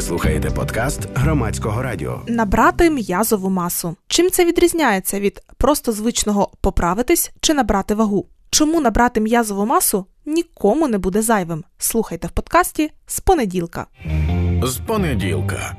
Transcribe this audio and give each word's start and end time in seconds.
Ви 0.00 0.06
слухаєте 0.06 0.50
подкаст 0.50 1.00
громадського 1.14 1.82
радіо. 1.82 2.22
Набрати 2.26 2.90
м'язову 2.90 3.50
масу. 3.50 3.96
Чим 4.08 4.30
це 4.30 4.44
відрізняється 4.44 5.20
від 5.20 5.40
просто 5.58 5.92
звичного 5.92 6.50
поправитись 6.60 7.30
чи 7.40 7.54
набрати 7.54 7.94
вагу? 7.94 8.26
Чому 8.50 8.80
набрати 8.80 9.20
м'язову 9.20 9.66
масу 9.66 10.06
нікому 10.26 10.88
не 10.88 10.98
буде 10.98 11.22
зайвим? 11.22 11.64
Слухайте 11.78 12.26
в 12.26 12.30
подкасті 12.30 12.90
з 13.06 13.20
понеділка. 13.20 13.86
З 14.62 14.76
понеділка. 14.76 15.76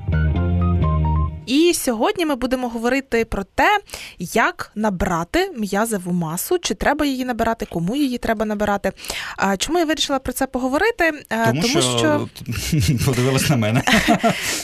І 1.46 1.74
сьогодні 1.74 2.26
ми 2.26 2.36
будемо 2.36 2.70
говорити 2.70 3.26
про 3.26 3.44
те, 3.44 3.80
як 4.20 4.72
набрати 4.76 5.52
м'язову 5.58 6.12
масу, 6.12 6.58
чи 6.60 6.74
треба 6.74 7.06
її 7.06 7.26
набирати, 7.26 7.66
кому 7.66 7.96
її 7.96 8.18
треба 8.18 8.46
набирати. 8.46 8.92
Чому 9.58 9.80
я 9.80 9.86
вирішила 9.86 10.20
про 10.20 10.34
це 10.34 10.48
поговорити? 10.48 11.12
Тому, 11.30 11.62
Тому 11.62 11.82
що, 11.82 11.82
що... 11.82 12.28
подивилась 13.06 13.50
на 13.50 13.56
мене. 13.56 13.84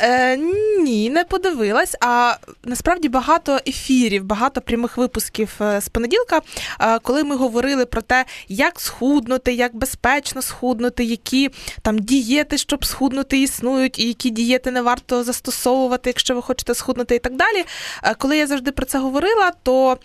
Е, 0.01 0.37
Ні, 0.79 1.09
не 1.09 1.23
подивилась. 1.23 1.95
А 2.01 2.35
насправді 2.63 3.09
багато 3.09 3.59
ефірів, 3.67 4.23
багато 4.23 4.61
прямих 4.61 4.97
випусків 4.97 5.53
е, 5.61 5.81
з 5.81 5.89
понеділка, 5.89 6.41
е, 6.79 6.99
коли 6.99 7.23
ми 7.23 7.35
говорили 7.35 7.85
про 7.85 8.01
те, 8.01 8.25
як 8.47 8.79
схуднути, 8.79 9.53
як 9.53 9.75
безпечно 9.75 10.41
схуднути, 10.41 11.03
які 11.03 11.49
там 11.81 11.99
дієти, 11.99 12.57
щоб 12.57 12.85
схуднути, 12.85 13.41
існують, 13.41 13.99
і 13.99 14.07
які 14.07 14.29
дієти 14.29 14.71
не 14.71 14.81
варто 14.81 15.23
застосовувати, 15.23 16.09
якщо 16.09 16.35
ви 16.35 16.41
хочете 16.41 16.66
схуднути 16.73 17.15
і 17.15 17.19
так 17.19 17.35
далі. 17.35 17.65
Е, 18.03 18.15
коли 18.15 18.37
я 18.37 18.47
завжди 18.47 18.71
про 18.71 18.85
це 18.85 18.99
говорила, 18.99 19.51
то 19.63 19.97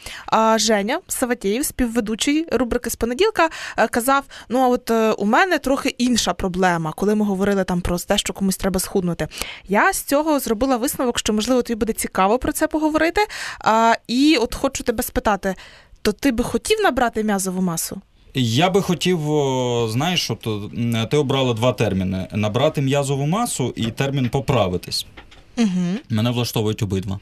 Женя 0.57 1.01
Саватєєв, 1.09 1.65
співведучий 1.65 2.47
рубрики 2.52 2.91
з 2.91 2.97
понеділка, 2.97 3.48
е, 3.77 3.88
казав: 3.88 4.25
ну 4.48 4.59
а 4.59 4.69
от 4.69 4.91
е, 4.91 5.12
у 5.12 5.25
мене 5.25 5.59
трохи 5.59 5.88
інша 5.88 6.33
проблема, 6.33 6.93
коли 6.93 7.15
ми 7.15 7.25
говорили 7.25 7.65
там 7.65 7.80
про 7.80 7.98
те, 7.98 8.19
що 8.19 8.33
комусь 8.33 8.57
треба 8.57 8.80
схуднути. 8.80 9.29
Я 9.69 9.93
з 9.93 10.02
цього 10.02 10.41
зробила 10.41 10.77
висновок, 10.77 11.19
що 11.19 11.33
можливо 11.33 11.62
тобі 11.62 11.79
буде 11.79 11.93
цікаво 11.93 12.38
про 12.38 12.52
це 12.52 12.66
поговорити. 12.66 13.21
І 14.07 14.37
от 14.41 14.54
хочу 14.54 14.85
тебе 14.85 15.02
спитати: 15.02 15.54
то 16.02 16.13
ти 16.13 16.32
би 16.32 16.45
хотів 16.45 16.80
набрати 16.80 17.24
м'язову 17.24 17.63
масу? 17.63 18.01
Я 18.35 18.71
би 18.71 18.82
хотів, 18.82 19.21
знаєш, 19.88 20.30
от, 20.30 20.49
ти 21.10 21.16
обрала 21.16 21.54
два 21.54 21.73
терміни: 21.73 22.29
набрати 22.32 22.80
м'язову 22.80 23.26
масу 23.26 23.73
і 23.76 23.85
термін 23.85 24.29
поправитись. 24.29 25.07
Угу. 25.63 25.99
Мене 26.10 26.30
влаштовують 26.30 26.82
обидва. 26.82 27.21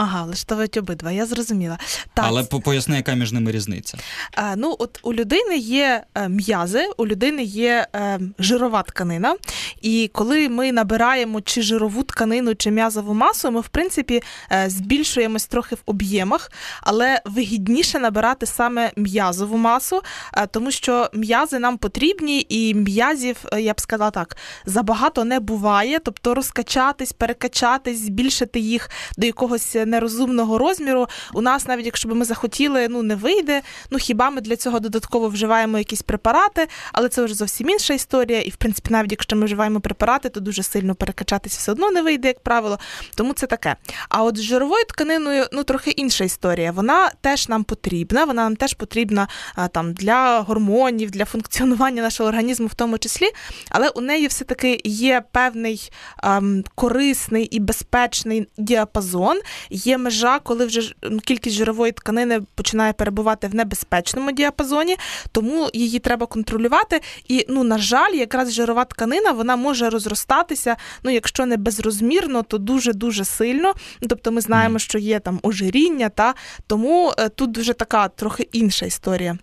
Ага, 0.00 0.24
влаштовують 0.24 0.76
обидва, 0.76 1.12
я 1.12 1.26
зрозуміла. 1.26 1.78
Так. 2.14 2.24
Але 2.28 2.44
поясни, 2.44 2.96
яка 2.96 3.14
між 3.14 3.32
ними 3.32 3.52
різниця? 3.52 3.98
А, 4.34 4.56
Ну, 4.56 4.76
от 4.78 5.00
у 5.02 5.14
людини 5.14 5.56
є 5.56 6.04
е, 6.14 6.28
м'язи, 6.28 6.90
у 6.96 7.06
людини 7.06 7.42
є 7.42 7.86
е, 7.94 8.20
жирова 8.38 8.82
тканина. 8.82 9.36
І 9.82 10.10
коли 10.14 10.48
ми 10.48 10.72
набираємо 10.72 11.40
чи 11.40 11.62
жирову 11.62 12.02
тканину, 12.02 12.54
чи 12.54 12.70
м'язову 12.70 13.14
масу, 13.14 13.50
ми 13.50 13.60
в 13.60 13.68
принципі 13.68 14.22
е, 14.52 14.70
збільшуємось 14.70 15.46
трохи 15.46 15.74
в 15.74 15.82
об'ємах, 15.86 16.52
але 16.82 17.22
вигідніше 17.24 17.98
набирати 17.98 18.46
саме 18.46 18.92
м'язову 18.96 19.56
масу, 19.56 20.02
е, 20.34 20.46
тому 20.46 20.70
що 20.70 21.10
м'язи 21.14 21.58
нам 21.58 21.78
потрібні, 21.78 22.46
і 22.48 22.74
м'язів, 22.74 23.36
я 23.58 23.72
б 23.72 23.80
сказала 23.80 24.10
так, 24.10 24.36
забагато 24.64 25.24
не 25.24 25.40
буває, 25.40 25.98
тобто 25.98 26.34
розкачатись, 26.34 27.12
перекачатись, 27.12 27.98
збільшити 28.06 28.60
їх 28.60 28.90
до 29.16 29.26
якогось 29.26 29.76
нерозумного 29.88 30.58
розміру. 30.58 31.06
У 31.34 31.40
нас, 31.40 31.66
навіть 31.66 31.86
якщо 31.86 32.08
б 32.08 32.14
ми 32.14 32.24
захотіли, 32.24 32.88
ну 32.88 33.02
не 33.02 33.14
вийде. 33.14 33.62
Ну 33.90 33.98
хіба 33.98 34.30
ми 34.30 34.40
для 34.40 34.56
цього 34.56 34.80
додатково 34.80 35.28
вживаємо 35.28 35.78
якісь 35.78 36.02
препарати, 36.02 36.68
але 36.92 37.08
це 37.08 37.24
вже 37.24 37.34
зовсім 37.34 37.68
інша 37.68 37.94
історія. 37.94 38.40
І 38.40 38.50
в 38.50 38.56
принципі, 38.56 38.88
навіть 38.90 39.10
якщо 39.10 39.36
ми 39.36 39.44
вживаємо 39.44 39.80
препарати, 39.80 40.28
то 40.28 40.40
дуже 40.40 40.62
сильно 40.62 40.94
перекачатися 40.94 41.56
все 41.58 41.72
одно 41.72 41.90
не 41.90 42.02
вийде, 42.02 42.28
як 42.28 42.40
правило. 42.40 42.78
Тому 43.14 43.32
це 43.32 43.46
таке. 43.46 43.76
А 44.08 44.22
от 44.22 44.36
з 44.36 44.42
жировою 44.42 44.84
тканиною 44.84 45.46
ну 45.52 45.64
трохи 45.64 45.90
інша 45.90 46.24
історія. 46.24 46.72
Вона 46.72 47.10
теж 47.20 47.48
нам 47.48 47.64
потрібна, 47.64 48.24
вона 48.24 48.42
нам 48.42 48.56
теж 48.56 48.74
потрібна 48.74 49.28
там 49.72 49.92
для 49.92 50.40
гормонів, 50.40 51.10
для 51.10 51.24
функціонування 51.24 52.02
нашого 52.02 52.28
організму, 52.28 52.66
в 52.66 52.74
тому 52.74 52.98
числі, 52.98 53.26
але 53.70 53.88
у 53.88 54.00
неї 54.00 54.26
все-таки 54.26 54.80
є 54.84 55.22
певний 55.32 55.90
ем, 56.22 56.64
корисний 56.74 57.44
і 57.44 57.60
безпечний 57.60 58.48
діапазон, 58.58 59.40
є 59.78 59.98
межа, 59.98 60.38
коли 60.38 60.66
вже 60.66 60.94
кількість 61.24 61.56
жирової 61.56 61.92
тканини 61.92 62.40
починає 62.54 62.92
перебувати 62.92 63.48
в 63.48 63.54
небезпечному 63.54 64.32
діапазоні, 64.32 64.96
тому 65.32 65.68
її 65.72 65.98
треба 65.98 66.26
контролювати. 66.26 67.00
І, 67.28 67.46
ну, 67.48 67.64
на 67.64 67.78
жаль, 67.78 68.12
якраз 68.12 68.52
жирова 68.52 68.84
тканина 68.84 69.32
вона 69.32 69.56
може 69.56 69.90
розростатися, 69.90 70.76
ну, 71.02 71.10
якщо 71.10 71.46
не 71.46 71.56
безрозмірно, 71.56 72.42
то 72.42 72.58
дуже-дуже 72.58 73.24
сильно. 73.24 73.74
Тобто 74.08 74.32
ми 74.32 74.40
знаємо, 74.40 74.78
що 74.78 74.98
є 74.98 75.20
там 75.20 75.40
ожиріння, 75.42 76.08
та 76.08 76.34
тому 76.66 77.12
е, 77.18 77.28
тут 77.28 77.58
вже 77.58 77.72
така 77.72 78.08
трохи 78.08 78.48
інша 78.52 78.86
історія. 78.86 79.38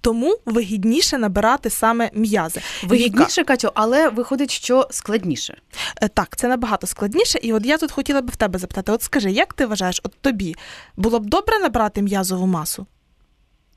Тому 0.00 0.38
вигідніше 0.46 1.18
набирати 1.18 1.70
саме 1.70 2.10
м'язи. 2.14 2.60
Вигідніше, 2.82 3.44
Катю, 3.44 3.70
але 3.74 4.08
виходить, 4.08 4.50
що 4.50 4.88
складніше. 4.90 5.58
Е, 6.02 6.08
так, 6.08 6.36
це 6.36 6.48
набагато 6.48 6.86
складніше. 6.86 7.38
І 7.42 7.52
от 7.52 7.66
я 7.66 7.78
тут 7.78 7.92
хотіла 7.92 8.20
би 8.22 8.28
в 8.32 8.36
тебе 8.36 8.58
запитати: 8.58 8.92
от 8.92 9.02
скажи, 9.02 9.30
як 9.30 9.54
ти 9.54 9.66
вважаєш, 9.66 10.00
от 10.04 10.14
тобі 10.20 10.56
було 10.96 11.20
б 11.20 11.26
добре 11.26 11.58
набрати 11.58 12.02
м'язову 12.02 12.46
масу? 12.46 12.86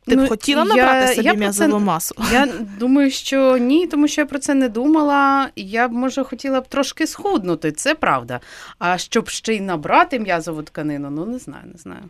Ти 0.07 0.15
ну, 0.15 0.25
б 0.25 0.29
хотіла 0.29 0.65
набрати 0.65 0.99
я, 0.99 1.15
собі 1.15 1.27
я 1.27 1.33
м'язову 1.33 1.71
це, 1.71 1.79
масу? 1.79 2.15
Я 2.31 2.47
думаю, 2.79 3.11
що 3.11 3.57
ні, 3.57 3.87
тому 3.87 4.07
що 4.07 4.21
я 4.21 4.25
про 4.25 4.39
це 4.39 4.53
не 4.53 4.69
думала. 4.69 5.49
Я 5.55 5.87
б, 5.87 5.91
може, 5.91 6.23
хотіла 6.23 6.61
б 6.61 6.67
трошки 6.67 7.07
схуднути, 7.07 7.71
це 7.71 7.95
правда. 7.95 8.39
А 8.79 8.97
щоб 8.97 9.29
ще 9.29 9.55
й 9.55 9.61
набрати 9.61 10.19
м'язову 10.19 10.63
тканину, 10.63 11.09
ну 11.09 11.25
не 11.25 11.39
знаю, 11.39 11.63
не 11.73 11.79
знаю. 11.79 12.01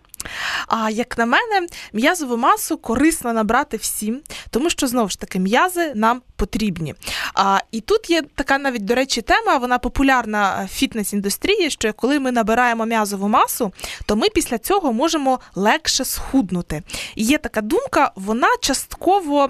А 0.67 0.89
як 0.89 1.17
на 1.17 1.25
мене, 1.25 1.67
м'язову 1.93 2.37
масу 2.37 2.77
корисно 2.77 3.33
набрати 3.33 3.77
всім, 3.77 4.21
тому 4.49 4.69
що 4.69 4.87
знову 4.87 5.09
ж 5.09 5.19
таки 5.19 5.39
м'язи 5.39 5.91
нам 5.95 6.21
потрібні. 6.35 6.95
А, 7.33 7.59
І 7.71 7.81
тут 7.81 8.09
є 8.09 8.21
така 8.35 8.57
навіть, 8.57 8.85
до 8.85 8.95
речі, 8.95 9.21
тема, 9.21 9.57
вона 9.57 9.77
популярна 9.77 10.67
в 10.71 10.83
фітнес-індустрії, 10.83 11.69
що 11.69 11.93
коли 11.93 12.19
ми 12.19 12.31
набираємо 12.31 12.85
м'язову 12.85 13.27
масу, 13.27 13.73
то 14.05 14.15
ми 14.15 14.29
після 14.29 14.57
цього 14.57 14.93
можемо 14.93 15.39
легше 15.55 16.05
схуднути. 16.05 16.83
І 17.15 17.23
є 17.23 17.37
така 17.37 17.61
думка, 17.61 17.82
вона 18.15 18.47
частково 18.61 19.49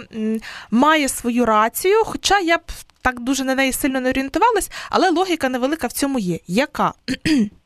має 0.71 1.09
свою 1.09 1.45
рацію, 1.45 2.03
хоча 2.05 2.39
я 2.39 2.57
б 2.57 2.61
так 3.01 3.19
дуже 3.19 3.43
на 3.43 3.55
неї 3.55 3.73
сильно 3.73 4.01
не 4.01 4.09
орієнтувалась, 4.09 4.69
але 4.89 5.09
логіка 5.09 5.49
невелика 5.49 5.87
в 5.87 5.91
цьому 5.91 6.19
є. 6.19 6.39
Яка? 6.47 6.93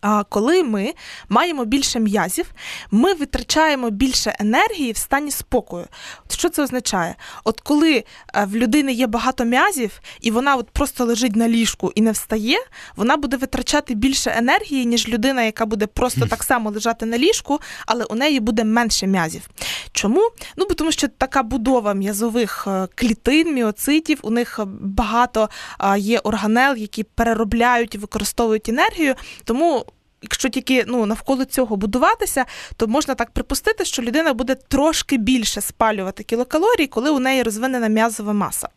А 0.00 0.24
коли 0.24 0.64
ми 0.64 0.94
маємо 1.28 1.64
більше 1.64 2.00
м'язів, 2.00 2.46
ми 2.90 3.14
витрачаємо 3.14 3.90
більше 3.90 4.36
енергії 4.40 4.92
в 4.92 4.96
стані 4.96 5.30
спокою. 5.30 5.86
Що 6.30 6.48
це 6.48 6.62
означає? 6.62 7.14
От 7.44 7.60
коли 7.60 8.04
е, 8.34 8.44
в 8.44 8.56
людини 8.56 8.92
є 8.92 9.06
багато 9.06 9.44
м'язів, 9.44 10.00
і 10.20 10.30
вона 10.30 10.56
от 10.56 10.70
просто 10.70 11.04
лежить 11.04 11.36
на 11.36 11.48
ліжку 11.48 11.92
і 11.94 12.00
не 12.00 12.12
встає, 12.12 12.58
вона 12.96 13.16
буде 13.16 13.36
витрачати 13.36 13.94
більше 13.94 14.34
енергії, 14.36 14.86
ніж 14.86 15.08
людина, 15.08 15.42
яка 15.42 15.66
буде 15.66 15.86
просто 15.86 16.26
так 16.26 16.42
само 16.42 16.70
лежати 16.70 17.06
на 17.06 17.18
ліжку, 17.18 17.60
але 17.86 18.04
у 18.04 18.14
неї 18.14 18.40
буде 18.40 18.64
менше 18.64 19.06
м'язів. 19.06 19.48
Чому? 19.92 20.30
Ну 20.56 20.66
бо 20.68 20.74
тому, 20.74 20.92
що 20.92 21.08
така 21.08 21.42
будова 21.42 21.94
м'язових 21.94 22.64
е, 22.66 22.88
клітин, 22.94 23.54
міоцитів, 23.54 24.18
у 24.22 24.30
них 24.30 24.60
багато 24.80 25.48
є 25.96 26.18
органел, 26.18 26.76
які 26.76 27.02
переробляють 27.02 27.94
і 27.94 27.98
використовують 27.98 28.68
енергію. 28.68 29.14
Тому 29.44 29.84
якщо 30.22 30.48
тільки 30.48 30.84
ну, 30.86 31.06
навколо 31.06 31.44
цього 31.44 31.76
будуватися, 31.76 32.44
то 32.76 32.86
можна 32.86 33.14
так 33.14 33.30
припустити, 33.30 33.84
що 33.84 34.02
людина 34.02 34.32
буде 34.32 34.54
трошки 34.54 35.16
більше 35.16 35.60
спалювати 35.60 36.22
кілокалорій, 36.22 36.86
коли 36.86 37.10
у 37.10 37.18
неї 37.18 37.42
розвинена 37.42 37.88
м'язова 37.88 38.32
маса. 38.32 38.68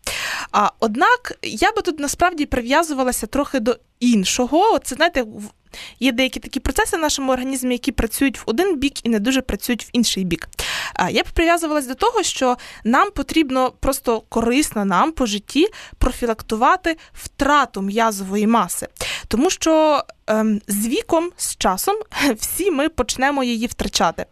А 0.52 0.70
однак 0.80 1.38
я 1.44 1.72
би 1.72 1.82
тут 1.82 2.00
насправді 2.00 2.46
прив'язувалася 2.46 3.28
трохи 3.28 3.60
до 3.60 3.78
іншого. 4.00 4.80
Це 4.80 4.96
знаєте, 4.96 5.26
Є 6.00 6.12
деякі 6.12 6.40
такі 6.40 6.60
процеси 6.60 6.98
в 6.98 7.00
нашому 7.00 7.32
організмі, 7.32 7.76
які 7.76 7.92
працюють 7.92 8.40
в 8.40 8.44
один 8.46 8.78
бік 8.78 9.06
і 9.06 9.10
не 9.10 9.20
дуже 9.20 9.42
працюють 9.42 9.86
в 9.86 9.90
інший 9.94 10.24
бік. 10.24 10.50
Я 11.10 11.24
б 11.24 11.26
прив'язувалась 11.34 11.88
до 11.88 11.96
того, 11.96 12.24
що 12.24 12.58
нам 12.84 13.12
потрібно 13.12 13.74
просто 13.80 14.22
корисно 14.30 14.86
нам 14.86 15.12
по 15.12 15.26
житті 15.26 15.68
профілактувати 15.98 16.98
втрату 17.14 17.82
м'язової 17.82 18.48
маси, 18.48 18.88
тому 19.28 19.50
що 19.50 20.04
з 20.68 20.88
віком, 20.88 21.32
з 21.38 21.56
часом, 21.58 21.96
всі 22.38 22.72
ми 22.72 22.90
почнемо 22.90 23.44
її 23.44 23.68
втрачати. 23.68 24.26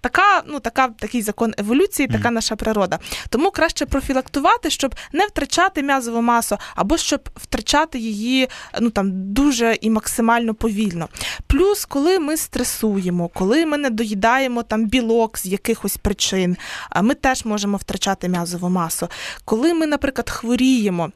Така, 0.00 0.42
ну 0.46 0.60
така 0.60 0.88
такий 0.88 1.22
закон 1.22 1.54
еволюції, 1.58 2.08
така 2.08 2.28
mm. 2.28 2.32
наша 2.32 2.56
природа. 2.56 2.98
Тому 3.28 3.50
краще 3.50 3.86
профілактувати, 3.86 4.70
щоб 4.70 4.94
не 5.12 5.26
втрачати 5.26 5.82
м'язову 5.82 6.22
масу, 6.22 6.56
або 6.74 6.96
щоб 6.96 7.28
втрачати 7.36 7.98
її 7.98 8.48
ну 8.80 8.90
там 8.90 9.32
дуже 9.32 9.78
і 9.80 9.90
максимально 9.90 10.54
повільно. 10.54 11.08
Плюс, 11.46 11.84
коли 11.84 12.18
ми 12.18 12.36
стресуємо, 12.36 13.28
коли 13.28 13.66
ми 13.66 13.76
не 13.76 13.90
доїдаємо 13.90 14.62
там 14.62 14.86
білок 14.86 15.38
з 15.38 15.46
якихось 15.46 15.96
причин, 15.96 16.56
ми 17.02 17.14
теж 17.14 17.44
можемо 17.44 17.76
втрачати 17.76 18.28
м'язову 18.28 18.68
масу. 18.68 19.08
Коли 19.44 19.74
ми, 19.74 19.86
наприклад, 19.86 20.30
хворіємо. 20.30 21.10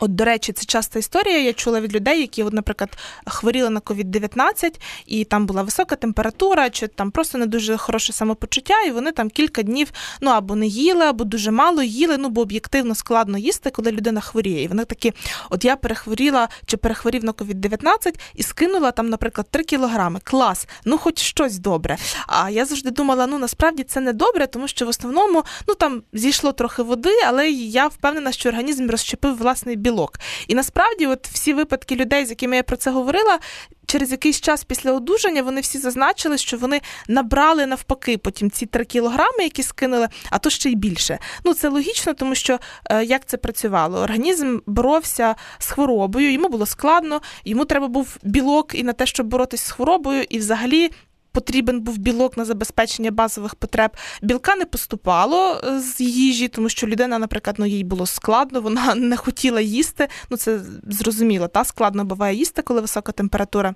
От, 0.00 0.14
до 0.14 0.24
речі, 0.24 0.52
це 0.52 0.64
часта 0.64 0.98
історія. 0.98 1.38
Я 1.38 1.52
чула 1.52 1.80
від 1.80 1.94
людей, 1.94 2.20
які, 2.20 2.42
от, 2.42 2.52
наприклад, 2.52 2.98
хворіли 3.26 3.70
на 3.70 3.80
COVID-19, 3.80 4.80
і 5.06 5.24
там 5.24 5.46
була 5.46 5.62
висока 5.62 5.96
температура, 5.96 6.70
чи 6.70 6.86
там 6.86 7.10
просто 7.10 7.38
не 7.38 7.46
дуже 7.46 7.76
хороше 7.76 8.12
самопочуття, 8.12 8.82
і 8.82 8.90
вони 8.90 9.12
там 9.12 9.30
кілька 9.30 9.62
днів 9.62 9.88
ну 10.20 10.30
або 10.30 10.54
не 10.54 10.66
їли, 10.66 11.04
або 11.04 11.24
дуже 11.24 11.50
мало 11.50 11.82
їли. 11.82 12.18
Ну 12.18 12.28
бо 12.28 12.40
об'єктивно 12.40 12.94
складно 12.94 13.38
їсти, 13.38 13.70
коли 13.70 13.92
людина 13.92 14.20
хворіє. 14.20 14.62
І 14.62 14.68
вони 14.68 14.84
такі, 14.84 15.12
от 15.50 15.64
я 15.64 15.76
перехворіла 15.76 16.48
чи 16.66 16.76
перехворів 16.76 17.24
на 17.24 17.32
COVID-19 17.32 18.14
і 18.34 18.42
скинула 18.42 18.90
там, 18.90 19.08
наприклад, 19.08 19.46
3 19.50 19.64
кілограми. 19.64 20.20
Клас, 20.24 20.68
ну 20.84 20.98
хоч 20.98 21.18
щось 21.18 21.58
добре. 21.58 21.96
А 22.26 22.50
я 22.50 22.64
завжди 22.64 22.90
думала, 22.90 23.26
ну 23.26 23.38
насправді 23.38 23.82
це 23.82 24.00
не 24.00 24.12
добре, 24.12 24.46
тому 24.46 24.68
що 24.68 24.86
в 24.86 24.88
основному 24.88 25.44
ну 25.68 25.74
там 25.74 26.02
зійшло 26.12 26.52
трохи 26.52 26.82
води, 26.82 27.12
але 27.26 27.50
я 27.50 27.86
впевнена, 27.86 28.32
що 28.32 28.48
організм 28.48 28.90
розщепив 28.90 29.36
власний 29.36 29.76
білок. 29.88 30.18
І 30.48 30.54
насправді, 30.54 31.06
от 31.06 31.28
всі 31.28 31.54
випадки 31.54 31.96
людей, 31.96 32.26
з 32.26 32.30
якими 32.30 32.56
я 32.56 32.62
про 32.62 32.76
це 32.76 32.90
говорила, 32.90 33.38
через 33.86 34.10
якийсь 34.10 34.40
час 34.40 34.64
після 34.64 34.92
одужання 34.92 35.42
вони 35.42 35.60
всі 35.60 35.78
зазначили, 35.78 36.38
що 36.38 36.56
вони 36.56 36.80
набрали 37.08 37.66
навпаки 37.66 38.18
потім 38.18 38.50
ці 38.50 38.66
3 38.66 38.84
кілограми, 38.84 39.42
які 39.42 39.62
скинули, 39.62 40.08
а 40.30 40.38
то 40.38 40.50
ще 40.50 40.70
й 40.70 40.74
більше. 40.74 41.18
Ну 41.44 41.54
це 41.54 41.68
логічно, 41.68 42.14
тому 42.14 42.34
що 42.34 42.58
е, 42.90 43.04
як 43.04 43.26
це 43.26 43.36
працювало? 43.36 43.98
Організм 43.98 44.58
боровся 44.66 45.34
з 45.58 45.66
хворобою, 45.70 46.32
йому 46.32 46.48
було 46.48 46.66
складно, 46.66 47.20
йому 47.44 47.64
треба 47.64 47.88
був 47.88 48.16
білок 48.22 48.74
і 48.74 48.82
на 48.82 48.92
те, 48.92 49.06
щоб 49.06 49.26
боротися 49.26 49.66
з 49.66 49.70
хворобою, 49.70 50.24
і 50.28 50.38
взагалі 50.38 50.90
потрібен 51.38 51.80
був 51.80 51.98
білок 51.98 52.36
на 52.36 52.44
забезпечення 52.44 53.10
базових 53.10 53.54
потреб. 53.54 53.90
Білка 54.22 54.56
не 54.56 54.64
поступало 54.64 55.60
е, 55.64 55.80
з 55.80 56.00
їжі, 56.00 56.48
тому 56.48 56.68
що 56.68 56.86
людина, 56.86 57.18
наприклад, 57.18 57.56
ну 57.58 57.66
їй 57.66 57.84
було 57.84 58.06
складно, 58.06 58.60
вона 58.60 58.94
не 58.94 59.16
хотіла 59.16 59.60
їсти. 59.60 60.08
Ну 60.30 60.36
це 60.36 60.60
зрозуміло, 60.88 61.48
та 61.48 61.64
складно 61.64 62.04
буває 62.04 62.36
їсти, 62.36 62.62
коли 62.62 62.80
висока 62.80 63.12
температура. 63.12 63.74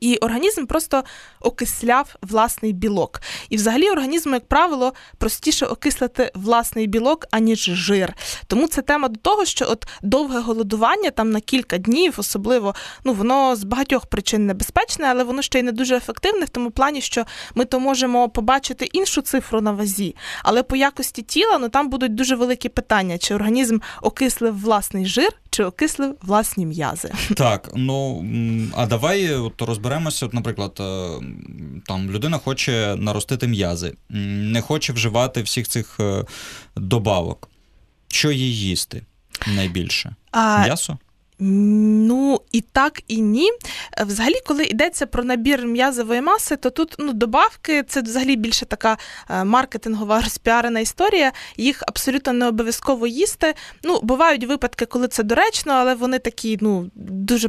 І 0.00 0.16
організм 0.16 0.66
просто 0.66 1.04
окисляв 1.40 2.16
власний 2.22 2.72
білок. 2.72 3.20
І 3.48 3.56
взагалі 3.56 3.90
організму, 3.90 4.34
як 4.34 4.48
правило, 4.48 4.92
простіше 5.18 5.66
окислити 5.66 6.30
власний 6.34 6.86
білок, 6.86 7.26
аніж 7.30 7.60
жир. 7.60 8.14
Тому 8.46 8.66
це 8.66 8.82
тема 8.82 9.08
до 9.08 9.20
того, 9.20 9.44
що 9.44 9.66
от 9.70 9.86
довге 10.02 10.40
голодування 10.40 11.10
там 11.10 11.30
на 11.30 11.40
кілька 11.40 11.78
днів, 11.78 12.14
особливо, 12.16 12.74
ну 13.04 13.12
воно 13.12 13.56
з 13.56 13.64
багатьох 13.64 14.06
причин 14.06 14.46
небезпечне, 14.46 15.06
але 15.06 15.24
воно 15.24 15.42
ще 15.42 15.58
й 15.58 15.62
не 15.62 15.72
дуже 15.72 15.96
ефективне 15.96 16.44
в 16.44 16.48
тому 16.48 16.70
плані, 16.70 17.00
що 17.00 17.24
ми 17.54 17.64
то 17.64 17.80
можемо 17.80 18.28
побачити 18.28 18.84
іншу 18.84 19.22
цифру 19.22 19.60
на 19.60 19.72
вазі, 19.72 20.16
але 20.42 20.62
по 20.62 20.76
якості 20.76 21.22
тіла 21.22 21.58
ну 21.58 21.68
там 21.68 21.88
будуть 21.88 22.14
дуже 22.14 22.36
великі 22.36 22.68
питання: 22.68 23.18
чи 23.18 23.34
організм 23.34 23.78
окислив 24.02 24.60
власний 24.60 25.06
жир, 25.06 25.32
чи 25.50 25.64
окислив 25.64 26.14
власні 26.22 26.66
м'язи. 26.66 27.12
Так, 27.36 27.70
ну 27.74 28.24
а 28.76 28.86
давай 28.86 29.34
от 29.34 29.62
розберемося. 29.70 30.26
От, 30.26 30.34
наприклад, 30.34 30.76
е, 30.80 31.08
там 31.86 32.10
людина 32.10 32.38
хоче 32.38 32.96
наростити 32.98 33.46
м'язи, 33.46 33.94
не 34.08 34.60
хоче 34.60 34.92
вживати 34.92 35.42
всіх 35.42 35.68
цих 35.68 36.00
е, 36.00 36.24
добавок. 36.76 37.48
Що 38.08 38.30
їй 38.30 38.58
їсти 38.58 39.02
найбільше? 39.46 40.14
А... 40.30 40.58
М'ясо? 40.58 40.98
Ну 41.40 42.40
і 42.52 42.60
так, 42.60 43.02
і 43.08 43.20
ні. 43.20 43.50
Е, 43.98 44.04
взагалі, 44.04 44.34
коли 44.46 44.64
йдеться 44.64 45.06
про 45.06 45.24
набір 45.24 45.66
м'язової 45.66 46.20
маси, 46.20 46.56
то 46.56 46.70
тут 46.70 46.94
ну, 46.98 47.12
добавки 47.12 47.82
це 47.82 48.02
взагалі 48.02 48.36
більше 48.36 48.66
така 48.66 48.96
е, 49.30 49.44
маркетингова 49.44 50.20
розпіарена 50.24 50.80
історія. 50.80 51.32
Їх 51.56 51.82
абсолютно 51.86 52.32
не 52.32 52.48
обов'язково 52.48 53.06
їсти. 53.06 53.54
Ну, 53.82 54.00
бувають 54.02 54.44
випадки, 54.44 54.86
коли 54.86 55.08
це 55.08 55.22
доречно, 55.22 55.72
але 55.72 55.94
вони 55.94 56.18
такі 56.18 56.58
ну, 56.60 56.90
дуже 56.94 57.48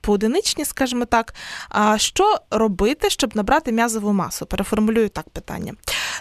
поодиничні, 0.00 0.64
скажімо 0.64 1.04
так. 1.04 1.34
А 1.68 1.98
що 1.98 2.38
робити, 2.50 3.10
щоб 3.10 3.36
набрати 3.36 3.72
м'язову 3.72 4.12
масу? 4.12 4.46
Переформулюю 4.46 5.08
так 5.08 5.30
питання. 5.30 5.72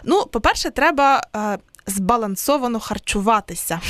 Ну, 0.04 0.26
по-перше, 0.26 0.70
треба 0.70 1.24
е, 1.36 1.58
збалансовано 1.90 2.80
харчуватися. 2.80 3.82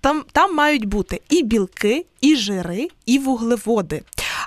Там 0.00 0.24
там 0.32 0.54
мають 0.54 0.84
бути 0.84 1.20
і 1.28 1.42
білки, 1.42 2.06
і 2.20 2.36
жири, 2.36 2.88
і 3.06 3.18
вуглеводи. 3.18 4.02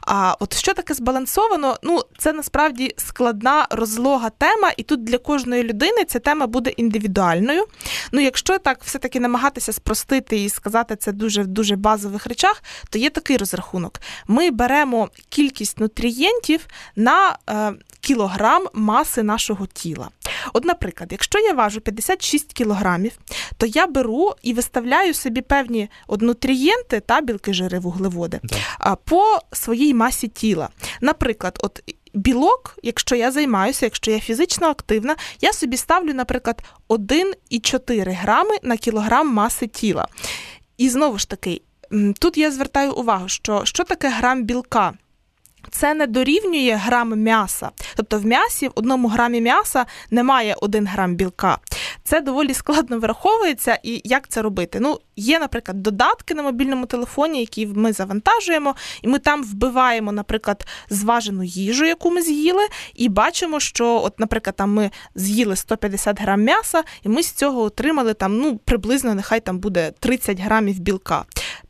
А 0.05 0.35
от 0.39 0.57
що 0.57 0.73
таке 0.73 0.93
збалансовано? 0.93 1.77
Ну, 1.83 2.01
це 2.17 2.33
насправді 2.33 2.93
складна 2.97 3.67
розлога 3.69 4.29
тема, 4.29 4.71
і 4.77 4.83
тут 4.83 5.03
для 5.03 5.17
кожної 5.17 5.63
людини 5.63 6.05
ця 6.07 6.19
тема 6.19 6.47
буде 6.47 6.69
індивідуальною. 6.69 7.65
Ну, 8.11 8.21
якщо 8.21 8.59
так 8.59 8.83
все-таки 8.83 9.19
намагатися 9.19 9.73
спростити 9.73 10.43
і 10.43 10.49
сказати 10.49 10.95
це 10.95 11.11
дуже 11.11 11.41
в 11.41 11.47
дуже 11.47 11.75
базових 11.75 12.27
речах, 12.27 12.63
то 12.89 12.99
є 12.99 13.09
такий 13.09 13.37
розрахунок: 13.37 14.01
ми 14.27 14.51
беремо 14.51 15.09
кількість 15.29 15.79
нутрієнтів 15.79 16.67
на 16.95 17.37
е, 17.49 17.73
кілограм 17.99 18.67
маси 18.73 19.23
нашого 19.23 19.65
тіла. 19.65 20.09
От, 20.53 20.65
наприклад, 20.65 21.09
якщо 21.11 21.39
я 21.39 21.53
важу 21.53 21.81
56 21.81 22.53
кілограмів, 22.53 23.11
то 23.57 23.65
я 23.65 23.87
беру 23.87 24.33
і 24.41 24.53
виставляю 24.53 25.13
собі 25.13 25.41
певні 25.41 25.89
от 26.07 26.21
нутрієнти 26.21 26.99
та 26.99 27.21
білки, 27.21 27.53
жири, 27.53 27.79
вуглеводи 27.79 28.39
так. 28.79 28.99
по 29.03 29.39
своїй 29.51 29.93
масі 29.95 30.27
тіла. 30.27 30.69
Наприклад, 31.01 31.59
от. 31.63 31.81
Білок, 32.17 32.77
якщо 32.83 33.15
я 33.15 33.31
займаюся, 33.31 33.85
якщо 33.85 34.11
я 34.11 34.19
фізично 34.19 34.67
активна, 34.67 35.15
я 35.41 35.53
собі 35.53 35.77
ставлю, 35.77 36.13
наприклад, 36.13 36.61
1,4 36.89 38.13
грами 38.15 38.55
на 38.63 38.77
кілограм 38.77 39.33
маси 39.33 39.67
тіла. 39.67 40.07
І 40.77 40.89
знову 40.89 41.17
ж 41.17 41.29
таки, 41.29 41.61
тут 42.19 42.37
я 42.37 42.51
звертаю 42.51 42.93
увагу, 42.93 43.27
що 43.27 43.65
що 43.65 43.83
таке 43.83 44.09
грам 44.09 44.43
білка? 44.43 44.93
Це 45.79 45.93
не 45.93 46.07
дорівнює 46.07 46.79
грам 46.83 47.09
м'яса. 47.09 47.69
Тобто 47.95 48.19
в 48.19 48.25
м'ясі 48.25 48.67
в 48.67 48.71
одному 48.75 49.07
грамі 49.07 49.41
м'яса 49.41 49.85
немає 50.11 50.55
один 50.61 50.87
грам 50.87 51.15
білка. 51.15 51.57
Це 52.03 52.21
доволі 52.21 52.53
складно 52.53 52.99
враховується. 52.99 53.79
І 53.83 54.01
як 54.03 54.27
це 54.27 54.41
робити? 54.41 54.79
Ну, 54.81 54.99
є, 55.15 55.39
наприклад, 55.39 55.83
додатки 55.83 56.33
на 56.33 56.43
мобільному 56.43 56.85
телефоні, 56.85 57.39
які 57.39 57.67
ми 57.67 57.93
завантажуємо, 57.93 58.75
і 59.01 59.07
ми 59.07 59.19
там 59.19 59.43
вбиваємо, 59.43 60.11
наприклад, 60.11 60.65
зважену 60.89 61.43
їжу, 61.43 61.85
яку 61.85 62.11
ми 62.11 62.21
з'їли, 62.21 62.63
і 62.95 63.09
бачимо, 63.09 63.59
що, 63.59 64.01
от, 64.03 64.19
наприклад, 64.19 64.55
там 64.55 64.73
ми 64.73 64.91
з'їли 65.15 65.55
150 65.55 66.21
грам 66.21 66.41
м'яса, 66.41 66.83
і 67.03 67.09
ми 67.09 67.23
з 67.23 67.31
цього 67.31 67.61
отримали 67.61 68.13
там, 68.13 68.37
ну, 68.37 68.57
приблизно, 68.57 69.15
нехай 69.15 69.39
там 69.39 69.59
буде 69.59 69.91
30 69.99 70.39
грамів 70.39 70.79
білка. 70.79 71.25